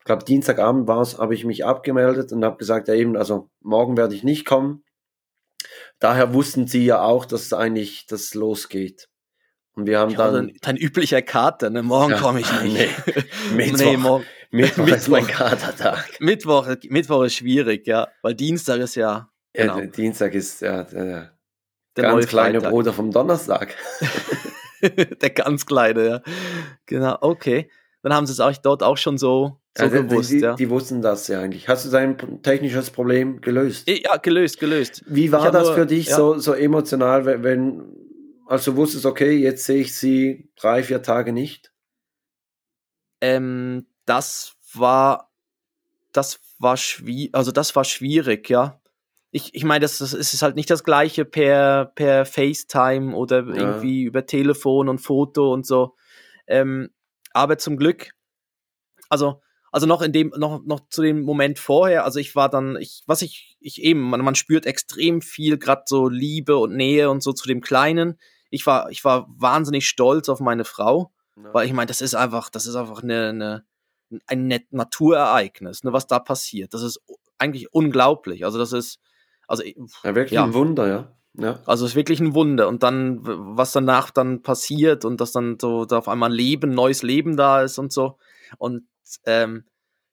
[0.00, 3.48] ich glaube Dienstagabend war es, habe ich mich abgemeldet und habe gesagt, ja eben, also
[3.60, 4.84] morgen werde ich nicht kommen.
[6.00, 9.08] Daher wussten sie ja auch, dass es eigentlich das losgeht.
[9.74, 11.82] Und wir haben ja, dann dein, üblicher Kater, ne?
[11.82, 12.90] Morgen Ja, komme ich nicht.
[13.54, 13.78] Mittwoch.
[13.78, 14.24] nee, morgen.
[14.50, 15.38] Mittwoch ist mein Mittwoch.
[15.38, 16.04] Katertag.
[16.20, 18.08] Mittwoch, Mittwoch ist schwierig, ja.
[18.20, 21.32] Weil Dienstag ist ja, genau, Ja, Dienstag ist ja der,
[21.96, 22.70] der ganz kleine Freitag.
[22.70, 23.74] Bruder vom Donnerstag.
[24.82, 26.22] der ganz kleine, ja.
[26.86, 27.70] Genau, okay.
[28.02, 30.54] Dann haben sie es auch dort auch schon so, so Also, gewusst, die, ja.
[30.54, 31.68] die wussten das ja eigentlich.
[31.68, 33.88] Hast du dein technisches Problem gelöst?
[33.88, 35.02] Ja, gelöst, gelöst.
[35.06, 37.84] Wie war das nur- für dich so, so emotional, wenn,
[38.52, 41.72] wenn, als du wusstest, okay, jetzt sehe ich sie drei, vier Tage nicht?
[43.20, 45.32] Ähm, das war,
[46.12, 48.80] das war schwierig, also das war schwierig, ja.
[49.30, 53.54] Ich, ich meine, das, das ist halt nicht das gleiche per, per FaceTime oder Ja.
[53.54, 55.96] irgendwie über Telefon und Foto und so.
[56.46, 56.90] Ähm,
[57.32, 58.12] aber zum Glück,
[59.08, 59.40] also,
[59.70, 63.04] also noch in dem, noch, noch zu dem Moment vorher, also ich war dann, ich,
[63.06, 67.22] was ich, ich eben, man, man spürt extrem viel, gerade so Liebe und Nähe und
[67.22, 68.18] so zu dem Kleinen.
[68.52, 71.12] Ich war, ich war wahnsinnig stolz auf meine Frau.
[71.34, 73.64] Weil ich meine, das ist einfach, das ist einfach eine, eine,
[74.26, 76.74] ein Naturereignis, ne, was da passiert.
[76.74, 77.00] Das ist
[77.38, 78.44] eigentlich unglaublich.
[78.44, 79.00] Also das ist,
[79.48, 80.44] also, Ja, wirklich Ja.
[80.44, 81.16] ein Wunder, ja.
[81.42, 81.58] ja.
[81.64, 82.68] also es ist wirklich ein Wunder.
[82.68, 86.74] Und dann, was danach dann passiert und dass dann so da auf einmal ein Leben,
[86.74, 88.18] neues Leben da ist und so.
[88.58, 88.86] Und
[89.24, 89.64] ähm,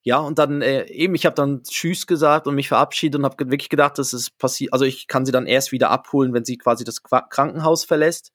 [0.03, 3.51] ja, und dann äh, eben, ich habe dann Tschüss gesagt und mich verabschiedet und habe
[3.51, 4.71] wirklich gedacht, dass es passiert.
[4.71, 8.31] Also ich kann sie dann erst wieder abholen, wenn sie quasi das Qua Krankenhaus verlässt.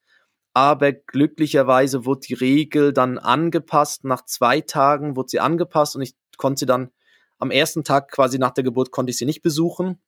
[0.52, 4.04] Aber glücklicherweise wurde die Regel dann angepasst.
[4.04, 6.90] Nach zwei Tagen wurde sie angepasst und ich konnte sie dann
[7.38, 10.00] am ersten Tag quasi nach der Geburt konnte ich sie nicht besuchen.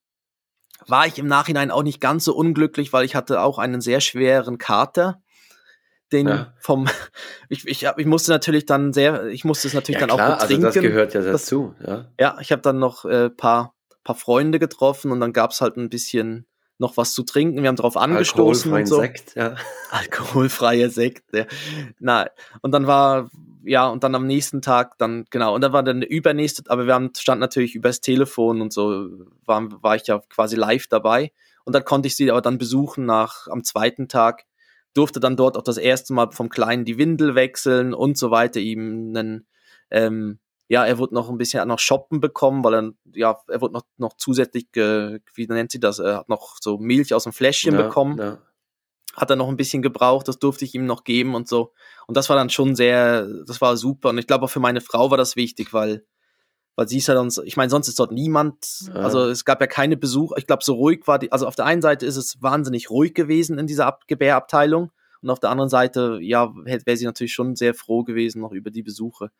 [0.86, 4.00] War ich im Nachhinein auch nicht ganz so unglücklich, weil ich hatte auch einen sehr
[4.00, 5.22] schweren Kater.
[6.12, 6.52] Den Ja.
[6.58, 6.86] vom,
[7.48, 10.28] ich, ich, hab- ich musste natürlich dann sehr, ich musste es natürlich Ja, dann klar,
[10.28, 10.64] auch also betrinken.
[10.66, 12.06] das gehört ja dazu, ja.
[12.20, 15.88] Ja, ich habe dann noch äh, paar, paar Freunde getroffen und dann gab's halt ein
[15.90, 16.46] bisschen
[16.78, 17.62] noch was zu trinken.
[17.62, 19.00] Wir haben darauf angestoßen und so.
[19.00, 19.56] Sekt, ja.
[19.90, 21.34] Alkoholfreier Sekt.
[21.34, 21.46] Ja.
[21.98, 22.26] Na,
[22.60, 23.30] und dann war,
[23.64, 26.86] ja, und dann am nächsten Tag, dann, genau, und dann war dann der übernächste, aber
[26.86, 29.08] wir haben, stand natürlich übers Telefon und so,
[29.44, 31.32] war, war ich ja quasi live dabei.
[31.64, 34.44] Und dann konnte ich sie aber dann besuchen nach, am zweiten Tag,
[34.96, 38.60] durfte dann dort auch das erste Mal vom Kleinen die Windel wechseln und so weiter,
[38.60, 39.46] ihm einen,
[39.90, 40.38] ähm,
[40.68, 43.84] ja, er wurde noch ein bisschen noch shoppen bekommen, weil er, ja, er wurde noch,
[43.98, 47.74] noch zusätzlich, ge, wie nennt sie das, er hat noch so Milch aus dem Fläschchen
[47.74, 48.38] ja, bekommen Ja.
[49.14, 51.72] hat er noch ein bisschen gebraucht, das durfte ich ihm noch geben und so.
[52.06, 54.10] Und das war dann schon sehr, das war super.
[54.10, 56.04] Und ich glaube auch für meine Frau war das wichtig, weil,
[56.76, 59.60] weil sie ist ja dann, so- ich meine, sonst ist dort niemand, also es gab
[59.60, 60.32] ja keine Besuch.
[60.36, 63.14] Ich glaube, so ruhig war die, also auf der einen Seite ist es wahnsinnig ruhig
[63.14, 67.56] gewesen in dieser Ab Gebärabteilung und auf der anderen Seite, ja, wäre sie natürlich schon
[67.56, 69.30] sehr froh gewesen noch über die Besuche.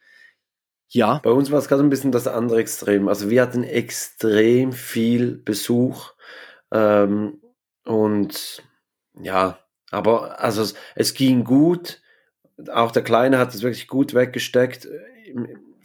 [0.89, 3.09] Ja, Bei uns war es gerade ein bisschen das andere Extrem.
[3.09, 6.13] Also wir hatten extrem viel Besuch
[6.73, 7.43] ähm,
[7.85, 8.63] und
[9.21, 9.59] ja,
[9.91, 12.01] aber also es, es ging gut.
[12.73, 14.89] Auch der Kleine hat es wirklich gut weggesteckt.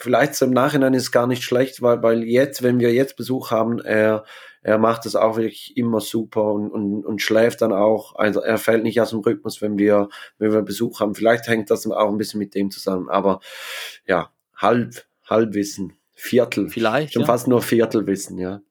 [0.02, 3.16] Vielleicht so im Nachhinein ist es gar nicht schlecht, weil, weil jetzt, wenn wir jetzt
[3.18, 4.26] Besuch haben, er,
[4.64, 8.16] er macht es auch wirklich immer super und, und, und schläft dann auch.
[8.16, 11.14] Also er fällt nicht aus dem Rhythmus, wenn wir, wenn wir Besuch haben.
[11.14, 13.10] Vielleicht hängt das auch ein bisschen mit dem zusammen.
[13.10, 13.41] Aber
[14.08, 16.70] ja, halb, Halbwissen, Viertel.
[16.70, 17.14] vielleicht.
[17.14, 17.28] Schon ja.
[17.28, 18.62] fast nur Viertelwissen, ja.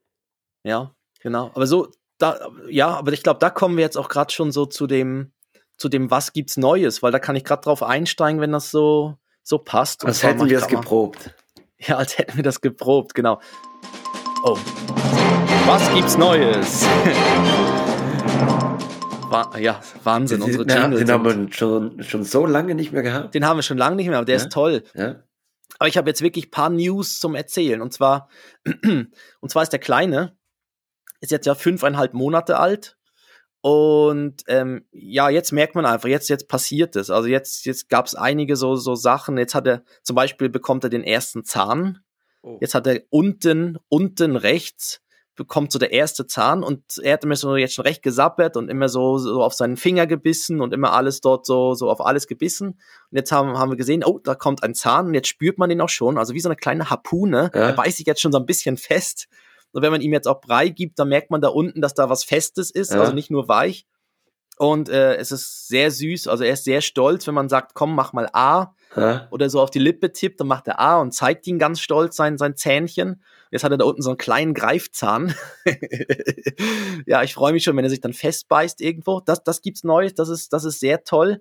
[0.65, 1.53] Ja, genau.
[1.55, 4.67] Aber so, da, ja, aber ich glaube, da kommen wir jetzt auch gerade schon so
[4.67, 5.33] zu dem,
[5.77, 9.17] zu dem, was gibt's Neues, weil da kann ich gerade drauf einsteigen, wenn das so,
[9.51, 10.05] so passt.
[10.07, 11.35] Als hätten wir es geprobt.
[11.83, 13.41] Ja, als hätten wir das geprobt, genau.
[14.45, 14.59] Oh.
[15.65, 16.85] Was gibt's Neues?
[19.59, 20.99] Ja, Wahnsinn, unsere den, Jingles.
[20.99, 23.33] den haben wir schon, schon so lange nicht mehr gehabt.
[23.35, 24.43] den haben wir schon lange nicht mehr, aber der Ja.
[24.43, 24.83] ist toll.
[24.93, 25.23] Ja?
[25.79, 27.81] Aber ich habe jetzt wirklich ein paar News zum Erzählen.
[27.81, 28.29] Und zwar,
[28.85, 30.37] und zwar ist der Kleine,
[31.21, 32.99] ist jetzt ja fünfeinhalb Monate alt.
[33.63, 37.11] Und ähm, ja, jetzt merkt man einfach, jetzt, jetzt passiert es.
[37.11, 39.37] Also jetzt, jetzt gab es einige so, so Sachen.
[39.37, 41.99] Jetzt hat er, zum Beispiel bekommt er den ersten Zahn.
[42.43, 42.57] Oh.
[42.61, 45.03] Jetzt hat er unten, unten rechts
[45.41, 48.69] bekommt so der erste Zahn und er hat immer so jetzt schon recht gesappert und
[48.69, 52.27] immer so, so auf seinen Finger gebissen und immer alles dort so, so auf alles
[52.27, 52.69] gebissen.
[52.69, 55.71] Und jetzt haben, haben wir gesehen, oh, da kommt ein Zahn und jetzt spürt man
[55.71, 57.51] den auch schon, also wie so eine kleine Harpune.
[57.55, 57.61] Ja.
[57.61, 59.29] Er beißt sich jetzt schon so ein bisschen fest.
[59.73, 62.09] Und wenn man ihm jetzt auch Brei gibt, dann merkt man da unten, dass da
[62.11, 63.01] was Festes ist, Ja.
[63.01, 63.87] also nicht nur weich.
[64.59, 67.95] Und äh, es ist sehr süß, also er ist sehr stolz, wenn man sagt, komm,
[67.95, 69.27] mach mal A Ja?
[69.31, 72.15] oder so auf die Lippe tippt, dann macht er A und zeigt ihn ganz stolz
[72.17, 73.23] sein, sein Zähnchen.
[73.51, 75.35] Jetzt hat er da unten so einen kleinen Greifzahn.
[77.07, 79.21] ja, ich freue mich schon, wenn er sich dann festbeißt irgendwo.
[79.21, 81.41] Das, das gibt's Neues, das ist, das ist sehr toll.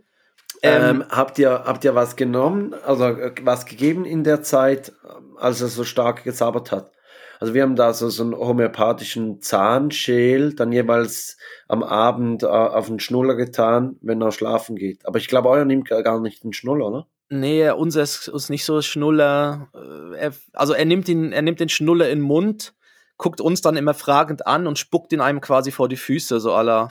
[0.64, 5.38] Ähm, habt, ihr, habt ihr was genommen, also äh, was gegeben in der Zeit, ähm,
[5.38, 6.92] als er so stark gesabbert hat?
[7.40, 11.38] Also wir haben da so, so einen homöopathischen Zahnschäl, dann jeweils
[11.70, 15.06] am Abend äh, auf den Schnuller getan, wenn er schlafen geht.
[15.06, 17.06] Aber ich glaube, euer nimmt gar nicht den Schnuller, ne?
[17.30, 19.70] Nee, unser ist, ist nicht so Schnuller.
[19.74, 22.74] äh, Er, also er nimmt, ihn, er nimmt den Schnuller in den Mund,
[23.18, 26.54] guckt uns dann immer fragend an und spuckt ihn einem quasi vor die Füße, so
[26.54, 26.90] aller.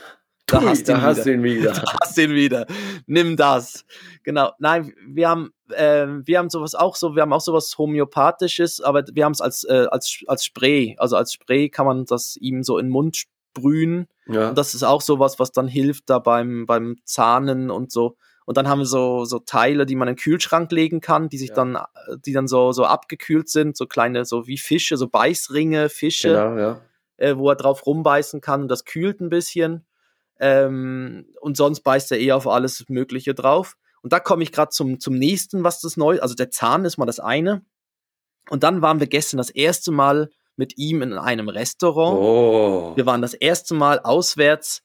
[0.49, 1.72] Da Ui, hast, da ihn hast ihn wieder.
[1.72, 2.66] Da hast du ihn wieder.
[3.07, 3.84] Nimm das.
[4.24, 4.53] Genau.
[4.59, 9.05] Nein, wir haben, äh, wir haben sowas auch so, wir haben auch sowas homöopathisches, aber
[9.12, 10.96] wir haben es als, äh, als, als Spray.
[10.99, 14.07] Also als Spray kann man das ihm so in den Mund sprühen.
[14.26, 14.49] Ja.
[14.51, 18.16] Und das ist auch sowas, was dann hilft da beim, beim Zahnen und so.
[18.46, 21.36] Und dann haben wir so, so Teile, die man in den Kühlschrank legen kann, die
[21.36, 21.55] sich Ja.
[21.57, 21.78] dann,
[22.24, 26.57] die dann so, so abgekühlt sind, so kleine, so wie Fische, so Beißringe, Fische Genau,
[26.57, 26.80] ja.
[27.18, 29.84] äh, wo er drauf rumbeißen kann und das kühlt ein bisschen.
[30.41, 33.76] Ähm, und sonst beißt er eher auf alles Mögliche drauf.
[34.03, 36.99] Und da komme ich gerade zum, zum nächsten, was das neu, also der Zahn ist
[36.99, 37.62] mal das eine.
[38.49, 42.18] Und dann waren wir gestern das erste Mal mit ihm in einem Restaurant.
[42.18, 42.93] Oh.
[42.97, 44.82] Wir waren das erste Mal auswärts.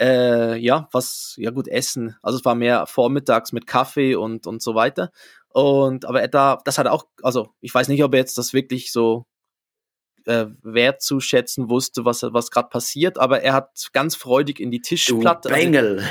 [0.00, 2.16] Äh, ja, was, ja gut, Essen.
[2.22, 5.10] Also es war mehr vormittags mit Kaffee und, und so weiter.
[5.48, 8.38] Und aber er da, das hat er auch, also ich weiß nicht, ob er jetzt
[8.38, 9.26] das wirklich so
[10.26, 14.88] äh, wertzuschätzen wusste, was, was gerade passiert, aber er hat ganz freudig in die Du
[14.88, 16.02] Tischplatte, also Bengel.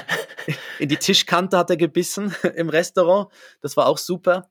[0.80, 3.30] in die Tischkante hat er gebissen im Restaurant.
[3.62, 4.50] Das war auch super.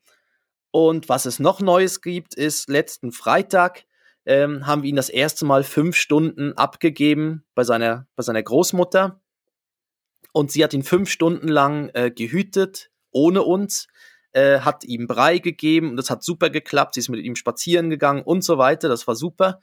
[0.71, 3.85] Und was es noch Neues gibt, ist letzten Freitag
[4.27, 9.21] ähm, haben wir ihn das erste Mal fünf Stunden abgegeben bei seiner, bei seiner Großmutter.
[10.33, 13.89] Und sie hat ihn fünf Stunden lang äh, gehütet, ohne uns,
[14.33, 16.95] äh, hat ihm Brei gegeben und das hat super geklappt.
[16.95, 18.89] Sie ist mit ihm spazieren gegangen und so weiter.
[18.89, 19.61] Das war super.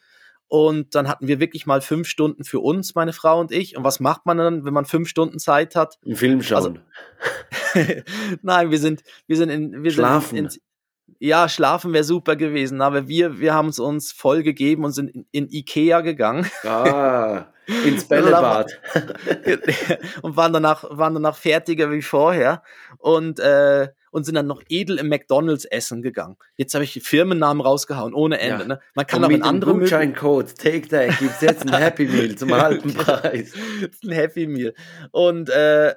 [0.49, 3.75] Und dann hatten wir wirklich mal fünf Stunden für uns, meine Frau und ich.
[3.75, 5.99] Und was macht man dann, wenn man fünf Stunden Zeit hat?
[6.05, 6.79] Einen Film schauen.
[8.41, 10.37] Nein, wir sind, wir sind in, wir Schlafen.
[10.37, 10.61] sind in,
[11.19, 15.09] ja, schlafen wäre super gewesen, aber wir, wir haben es uns voll gegeben und sind
[15.09, 17.45] in, in Ikea gegangen ah,
[17.85, 18.79] ins Bällebad.
[20.21, 22.61] und waren danach, waren danach fertiger wie vorher
[22.99, 26.35] und, äh, und sind dann noch edel im McDonalds essen gegangen.
[26.57, 28.61] Jetzt habe ich die Firmennamen rausgehauen, ohne Ende.
[28.63, 28.67] Ja.
[28.67, 28.79] Ne?
[28.95, 32.05] Man kann Und in mit dem andere Möbel- Gutscheincode Take That gibt's jetzt ein Happy
[32.07, 33.03] Meal zum halben Genau.
[33.03, 33.53] Preis.
[34.03, 34.73] ein Happy Meal.
[35.11, 35.95] Und äh,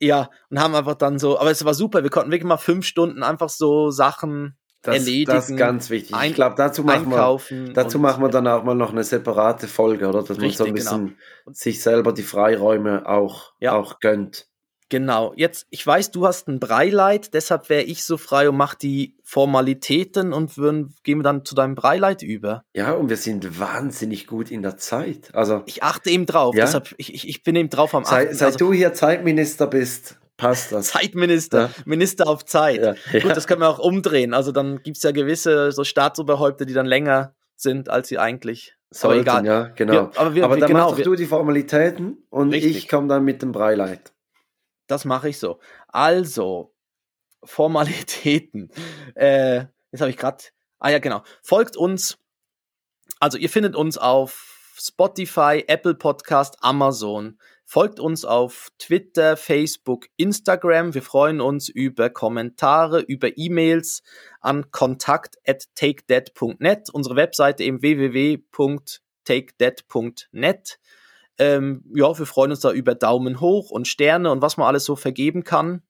[0.00, 2.86] ja, und haben einfach dann so, aber es war super, wir konnten wirklich mal fünf
[2.86, 6.14] Stunden einfach so Sachen Das, erledigen, das ist ganz wichtig.
[6.14, 7.72] ein- ich glaube, dazu machen wir.
[7.72, 10.22] Dazu machen wir dann auch mal noch eine separate Folge, oder?
[10.22, 10.98] Dass man so ein Richtig, genau.
[11.06, 11.18] bisschen
[11.54, 13.72] sich selber die Freiräume auch, Ja.
[13.72, 14.46] auch gönnt.
[14.88, 18.74] Genau, jetzt, ich weiß, du hast ein Breileid, deshalb wäre ich so frei und mach
[18.76, 22.62] die Formalitäten und würden, gehen wir dann zu deinem Breileid über.
[22.74, 25.30] Ja, und wir sind wahnsinnig gut in der Zeit.
[25.34, 26.66] Also, Ich achte eben drauf, Ja?
[26.66, 28.36] deshalb, ich, ich, ich bin eben drauf am seit, Achten.
[28.36, 30.88] seit also, du hier Zeitminister bist, passt das.
[30.92, 31.70] Zeitminister, Ja.
[31.84, 32.80] Minister auf Zeit.
[33.12, 33.20] Ja.
[33.20, 34.34] Gut, das können wir auch umdrehen.
[34.34, 38.74] Also dann gibt's ja gewisse so Staatsoberhäupter, die dann länger sind, als sie eigentlich.
[38.90, 39.46] Sollten, aber egal.
[39.46, 39.92] ja, genau.
[39.92, 42.76] Wir, aber wir, Aber dann genau, machst du die Formalitäten und Richtig.
[42.76, 44.12] ich komme dann mit dem Breileid.
[44.86, 45.60] Das mache ich so.
[45.88, 46.74] Also,
[47.44, 48.70] Formalitäten.
[49.14, 50.44] Äh, jetzt habe ich gerade.
[50.78, 51.22] Ah ja, genau.
[51.42, 52.18] Folgt uns.
[53.18, 57.38] Also, ihr findet uns auf Spotify, Apple Podcast, Amazon.
[57.64, 60.94] Folgt uns auf Twitter, Facebook, Instagram.
[60.94, 64.04] Wir freuen uns über Kommentare, über E-Mails
[64.40, 66.90] an kontakt at takedead.net.
[66.92, 70.78] Unsere Webseite eben www.takedead.net.
[71.38, 74.84] Ähm, ja, wir freuen uns da über Daumen hoch und Sterne und was man alles
[74.84, 75.82] so vergeben kann.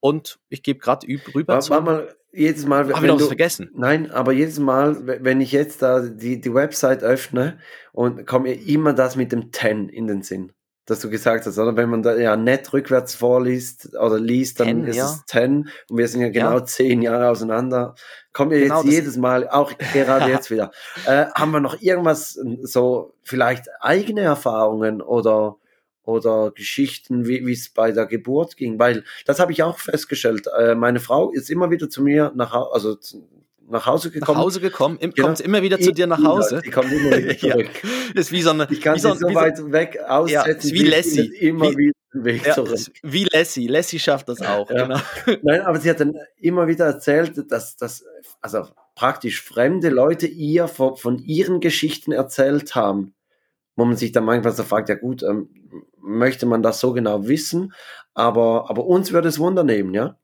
[0.00, 1.70] Und ich gebe gerade rüber War, zu.
[1.70, 3.70] war mal jedes Mal, Hab ich wenn noch was du, vergessen?
[3.74, 7.58] Nein, aber jedes Mal, wenn ich jetzt da die, die Website öffne
[7.92, 10.52] und kommt mir immer das mit dem 10 in den Sinn.
[10.86, 11.76] Dass du gesagt hast, oder?
[11.76, 15.06] Wenn man da ja nett rückwärts vorliest oder liest, dann Ten, ist ja.
[15.06, 16.64] es 10 und wir sind ja genau Ja.
[16.64, 17.94] zehn Jahre auseinander.
[18.32, 20.70] Kommen wir Genau, jetzt jedes Mal, auch gerade jetzt wieder.
[21.06, 25.56] Äh, haben wir noch irgendwas, so vielleicht eigene Erfahrungen oder
[26.04, 30.46] oder Geschichten, wie wie es bei der Geburt ging, weil das habe ich auch festgestellt.
[30.56, 32.96] Äh, meine Frau ist immer wieder zu mir nach Hause, also
[33.68, 34.38] nach Hause Nach gekommen.
[34.38, 35.28] Hause gekommen, im, Genau.
[35.28, 36.62] kommt immer wieder zu dir nach Hause.
[36.64, 37.52] Die kommt immer wieder Ja.
[37.52, 37.70] zurück.
[38.14, 38.66] Das ist wie so eine.
[38.70, 41.26] Ich kann wie sie so, so wie so, weit weg aussetzen, ist wie sie Lassie.
[41.40, 42.78] immer Wie- wieder den Weg ja, zurück.
[43.02, 43.66] wie Lassie.
[43.66, 44.70] Lassie schafft das auch.
[44.70, 44.86] Ja.
[44.86, 45.00] Genau.
[45.42, 48.04] Nein, aber sie hat dann immer wieder erzählt, dass, dass
[48.40, 53.12] also praktisch fremde Leute ihr von, von ihren Geschichten erzählt haben.
[53.78, 55.50] Wo man sich dann manchmal so fragt, ja gut, ähm,
[56.00, 57.74] möchte man das so genau wissen?
[58.14, 60.16] Aber, aber uns würde es Wunder nehmen, ja?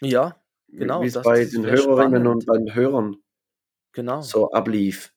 [0.00, 0.36] Ja,
[0.76, 2.26] Genau, Wie es bei den Hörerinnen spannend.
[2.26, 3.16] und bei den Hörern
[3.92, 4.20] genau.
[4.22, 5.12] so ablief.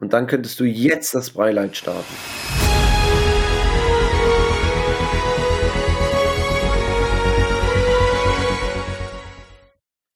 [0.00, 2.14] Und dann könntest du jetzt das Breileid starten.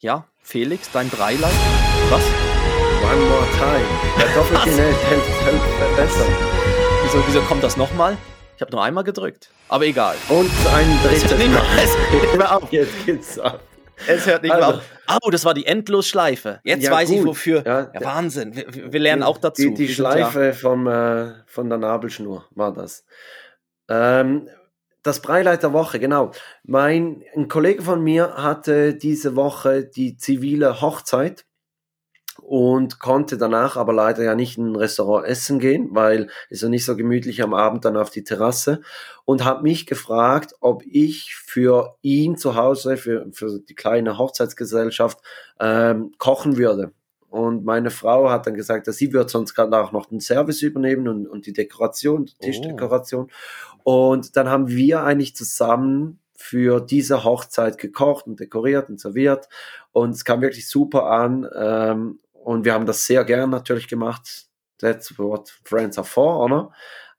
[0.01, 1.53] Ja, Felix, dein Breileid.
[2.11, 2.23] Was?
[3.05, 3.85] One more time.
[4.19, 6.27] Der Doppelchen hält, besser.
[7.05, 8.17] Wieso, wieso kommt das nochmal?
[8.57, 9.51] Ich habe nur einmal gedrückt.
[9.69, 10.17] Aber egal.
[10.29, 12.37] Und ein Es drittes Mal.
[12.39, 12.73] mehr auf.
[12.73, 13.61] Jetzt geht's ab.
[14.07, 15.19] Es hört nicht Also- mehr auf.
[15.23, 16.61] Oh, das war die Endlosschleife.
[16.65, 17.27] Jetzt Ja, weiß ich gut.
[17.29, 17.63] wofür.
[17.67, 18.55] Ja, Ja, Wahnsinn.
[18.57, 19.63] Wir, wir lernen auch dazu.
[19.63, 23.05] Die, die Schleife vom, äh, von der Nabelschnur war das.
[23.89, 24.49] Ähm,
[25.03, 26.31] das Breileid der Woche, genau.
[26.63, 31.45] Mein, ein Kollege von mir hatte diese Woche die zivile Hochzeit
[32.53, 36.69] und konnte danach aber leider ja nicht in ein Restaurant essen gehen, weil ist ja
[36.69, 38.83] nicht so gemütlich am Abend dann auf die Terrasse
[39.25, 45.19] und hat mich gefragt, ob ich für ihn zu Hause, für, für die kleine Hochzeitsgesellschaft
[45.61, 46.93] ähm, kochen würde.
[47.31, 50.61] Und meine Frau hat dann gesagt, dass sie wird sonst gerade auch noch den Service
[50.61, 52.45] übernehmen und, und die Dekoration, die Oh.
[52.45, 53.31] Tischdekoration.
[53.83, 59.49] Und dann haben wir eigentlich zusammen für diese Hochzeit gekocht und dekoriert und serviert.
[59.93, 61.49] Und es kam wirklich super an.
[61.57, 64.47] Ähm, und wir haben das sehr gern natürlich gemacht.
[64.81, 66.71] That's what friends are for, oder?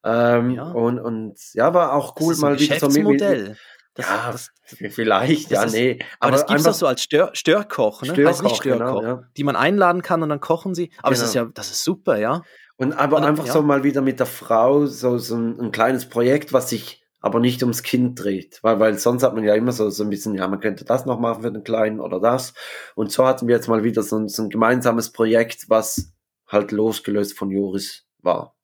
[0.03, 0.63] Ähm, Ja.
[0.71, 3.57] und, und ja, war auch cool das mal wieder so mit- Geschäftsmodell.
[3.95, 4.51] Das, ja, das,
[4.93, 5.99] vielleicht, das ja, ist- nee.
[6.19, 8.09] aber, das gibt's einfach doch so als Stör, Störkoch, ne?
[8.09, 9.29] heißt nicht Störkoch, genau, Störkoch, ja.
[9.37, 10.91] die man einladen kann und dann kochen sie.
[11.01, 11.27] Aber das Genau.
[11.29, 12.41] ist ja, das ist super, ja.
[12.75, 13.53] Und aber Und- einfach ja.
[13.53, 17.39] so mal wieder mit der Frau so, so ein, ein kleines Projekt, was sich aber
[17.39, 18.59] nicht ums Kind dreht.
[18.63, 21.05] Weil, weil sonst hat man ja immer so, so ein bisschen, ja, man könnte das
[21.05, 22.53] noch machen für den Kleinen oder das.
[22.95, 26.13] Und so hatten wir jetzt mal wieder so ein, so ein gemeinsames Projekt, was
[26.47, 28.57] halt losgelöst von Joris war.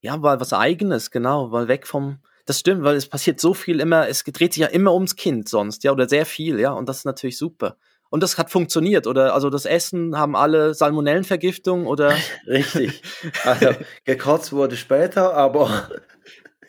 [0.00, 2.20] Ja, mal was Eigenes, genau, weil weg vom.
[2.46, 5.50] Das stimmt, weil es passiert so viel immer, es dreht sich ja immer ums Kind
[5.50, 7.76] sonst, ja, oder sehr viel, ja, und das ist natürlich super.
[8.08, 9.34] Und das hat funktioniert, oder?
[9.34, 12.14] Also das Essen haben alle Salmonellenvergiftung oder
[12.46, 13.02] Richtig.
[13.44, 13.72] Also
[14.04, 15.90] gekotzt wurde später, aber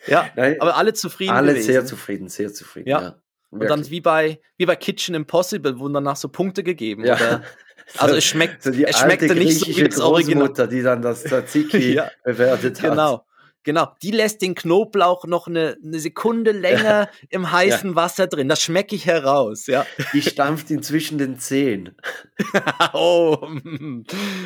[0.06, 1.66] ja, nein, aber alle zufrieden alle gewesen.
[1.66, 2.88] sehr zufrieden, sehr zufrieden.
[2.88, 3.02] Ja.
[3.02, 3.16] Ja.
[3.50, 7.14] und dann wie bei wie bei Kitchen Impossible wurden danach so Punkte gegeben, ja.
[7.16, 7.42] oder?
[7.98, 10.52] Also es schmeckt, so es schmeckte nicht so wie das Original.
[10.68, 12.08] Die dann das Tzatziki Ja.
[12.22, 12.90] bewertet hat.
[12.90, 13.24] Genau.
[13.62, 18.48] Genau, die lässt den Knoblauch noch eine, eine Sekunde länger im heißen Wasser drin.
[18.48, 19.84] Das schmecke ich heraus, ja.
[20.14, 21.94] Die stampft ihn zwischen den Zehen.
[22.94, 23.36] oh,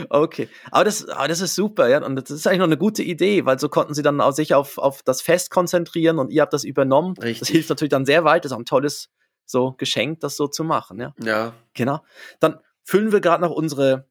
[0.08, 0.48] okay.
[0.72, 2.04] Aber das, aber das ist super, ja.
[2.04, 4.52] Und das ist eigentlich noch eine gute Idee, weil so konnten sie dann auch sich
[4.54, 7.14] auf, auf das Fest konzentrieren und ihr habt das übernommen.
[7.14, 7.48] Das Richtig.
[7.50, 8.44] hilft natürlich dann sehr weit.
[8.44, 9.10] Das ist auch ein tolles
[9.46, 11.14] so Geschenk, das so zu machen, ja.
[11.22, 11.54] Ja.
[11.74, 12.00] Genau.
[12.40, 14.08] Dann füllen wir gerade noch unsere,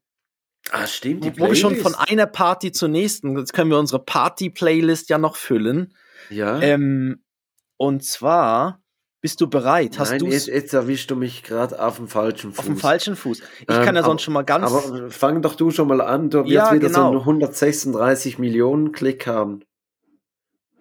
[0.72, 4.04] Ah, stimmt, die wo wir schon von einer Party zur nächsten, jetzt können wir unsere
[4.04, 5.94] Party-Playlist ja noch füllen.
[6.30, 6.60] Ja.
[6.62, 7.22] Ähm,
[7.78, 8.82] und zwar,
[9.20, 10.00] bist du bereit?
[10.00, 12.60] Hast Nein, du jetzt, jetzt erwischst du mich gerade auf dem falschen Fuß.
[12.60, 13.40] auf dem falschen Fuß?
[13.40, 14.66] Ich Ähm, kann ja aber- sonst schon mal ganz.
[14.72, 16.30] Aber fang doch du schon mal an.
[16.30, 17.00] Du wirst Ja, wieder genau.
[17.02, 19.62] so einen 136 Millionen Klick haben.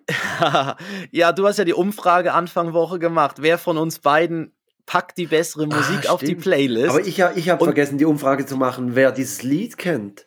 [1.10, 3.36] ja, du hast ja die Umfrage Anfang Woche gemacht.
[3.40, 4.52] Wer von uns beiden
[4.86, 6.34] packt die bessere Musik auf die.
[6.34, 6.90] Playlist?
[6.90, 10.26] Aber ich, ich habe vergessen, die Umfrage zu machen, wer dieses Lied kennt.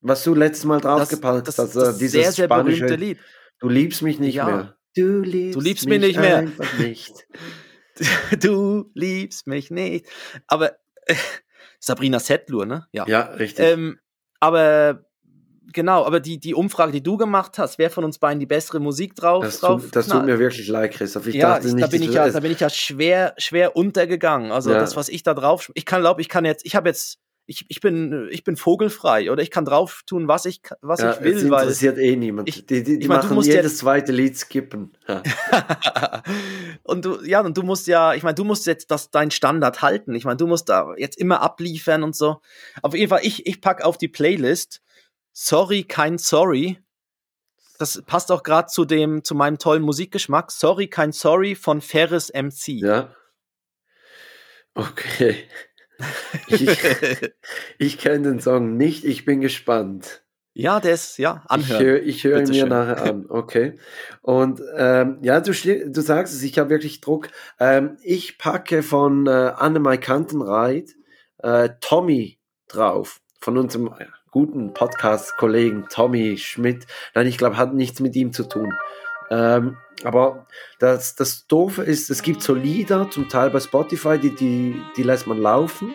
[0.00, 1.58] Was du letztes Mal draufgepackt hast.
[1.58, 3.18] das, äh, dieses sehr, sehr spanische, berühmte Lied.
[3.58, 4.44] Du liebst mich nicht Ja.
[4.46, 4.76] mehr.
[4.96, 6.38] Du liebst, Du liebst mich nicht mehr.
[6.38, 7.26] einfach nicht.
[8.40, 10.06] Du liebst mich nicht.
[10.48, 10.72] Aber
[11.06, 11.14] äh,
[11.80, 12.86] Sabrina Settlur, ne?
[12.92, 13.06] Ja.
[13.06, 13.64] Ja, richtig.
[13.64, 13.98] Ähm,
[14.40, 15.04] aber
[15.72, 18.80] genau, aber die, die Umfrage, die du gemacht hast, wer von uns beiden die bessere
[18.80, 21.26] Musik drauf das drauf tut, das tut mir wirklich leid, Christoph.
[21.26, 23.76] Ich ja, dachte ich, nicht, da bin ich ja, da bin ich ja schwer, schwer
[23.76, 24.52] untergegangen.
[24.52, 24.78] Also Ja.
[24.80, 27.66] das, was ich da drauf, ich kann glaube, ich kann jetzt, ich habe jetzt, ich,
[27.68, 31.20] ich bin, ich bin vogelfrei oder ich kann drauf tun, was ich, was ja, ich
[31.20, 32.48] will, es weil interessiert eh niemand.
[32.48, 34.92] ich- die die, die ich mein, du machen musst jedes jetzt- zweite Lied skippen.
[35.08, 35.22] Ja.
[36.82, 39.82] und du, ja, und du musst ja, ich meine, du musst jetzt das dein Standard
[39.82, 40.14] halten.
[40.14, 42.40] Ich meine, du musst da jetzt immer abliefern und so.
[42.82, 44.80] Auf jeden Fall, ich, ich pack auf die Playlist.
[45.34, 46.78] Sorry, kein Sorry
[47.78, 50.50] das passt auch gerade zu dem, zu meinem tollen Musikgeschmack.
[50.50, 52.68] Sorry, kein Sorry von Ferris MC.
[52.68, 53.14] Ja.
[54.74, 55.36] Okay.
[56.48, 56.68] Ich,
[57.78, 60.22] ich kenne den Song nicht, ich bin gespannt.
[60.52, 62.02] Ja, der ist, ja, anhören.
[62.04, 62.68] Ich höre hör ihn mir schön.
[62.68, 63.78] nachher an, okay.
[64.22, 67.28] Und ähm, ja, du, du sagst es, ich habe wirklich Druck.
[67.58, 70.90] Ähm, ich packe von äh, Annemai Kantenreit
[71.38, 73.92] äh, Tommy drauf, von unserem
[74.34, 76.86] guten Podcast-Kollegen Tommy Schmidt.
[77.14, 78.74] Nein, ich glaube, hat nichts mit ihm zu tun.
[79.30, 80.46] Ähm, aber
[80.80, 85.02] das, das Doofe ist, es gibt so Lieder, zum Teil bei Spotify, die, die, die
[85.04, 85.94] lässt man laufen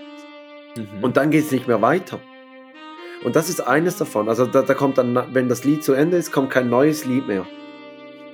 [0.77, 1.03] Mhm.
[1.03, 2.19] und dann geht es nicht mehr weiter.
[3.25, 4.29] Und das ist eines davon.
[4.29, 7.27] Also da, da kommt dann, wenn das Lied zu Ende ist, kommt kein neues Lied
[7.27, 7.45] mehr.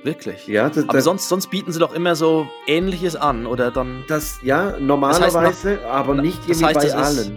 [0.04, 0.46] Wirklich.
[0.46, 4.04] Ja, das, Aber das, sonst, sonst bieten sie doch immer so Ähnliches an, oder dann.
[4.06, 7.32] das ja normalerweise, aber nicht das heißt, bei es ist-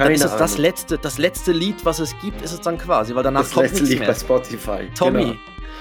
[0.00, 0.12] allen.
[0.12, 2.78] Dann Keine ist es das letzte, das letzte Lied, was es gibt, ist es dann
[2.78, 4.08] quasi, weil danach das kommt letzte Lied mehr.
[4.08, 4.88] bei Spotify.
[4.96, 5.22] Tommy.
[5.24, 5.34] Genau.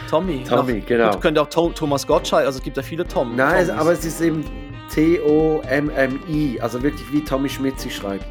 [0.10, 0.44] Tommy.
[0.48, 1.12] Tommy, Nach- genau.
[1.12, 3.36] Gut, könnte auch To- Thomas Gottschalk, also es gibt ja viele Tom.
[3.36, 3.82] Nein, Tommys.
[3.82, 4.44] aber es ist eben
[4.94, 8.26] T-O-M-M-I, also wirklich wie Tommy Schmidt sich schreibt.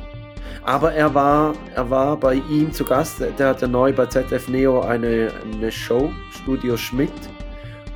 [0.64, 4.48] Aber er war, er war bei ihm zu Gast, der hat ja neu bei ZF
[4.48, 6.12] Neo eine, eine Show,
[6.42, 7.10] Studio Schmidt.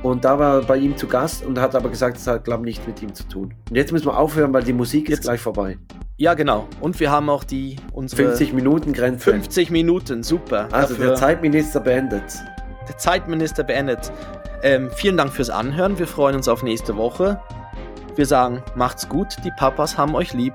[0.03, 2.61] Und da war er bei ihm zu Gast und hat aber gesagt, es hat, glaube
[2.69, 3.53] ich, nichts mit ihm zu tun.
[3.69, 5.77] Und jetzt müssen wir aufhören, weil die Musik ist Jetzt- gleich vorbei.
[6.17, 6.67] Ja, genau.
[6.81, 9.31] Und wir haben auch die unsere 50 Minuten Grenze.
[9.31, 10.67] 50 Minuten, super.
[10.71, 12.23] Also Dafür der Zeitminister beendet.
[12.87, 14.11] der Zeitminister beendet.
[14.63, 15.99] Ähm, vielen Dank fürs Anhören.
[15.99, 17.39] Wir freuen uns auf nächste Woche.
[18.15, 20.53] Wir sagen, macht's gut, die Papas haben euch lieb.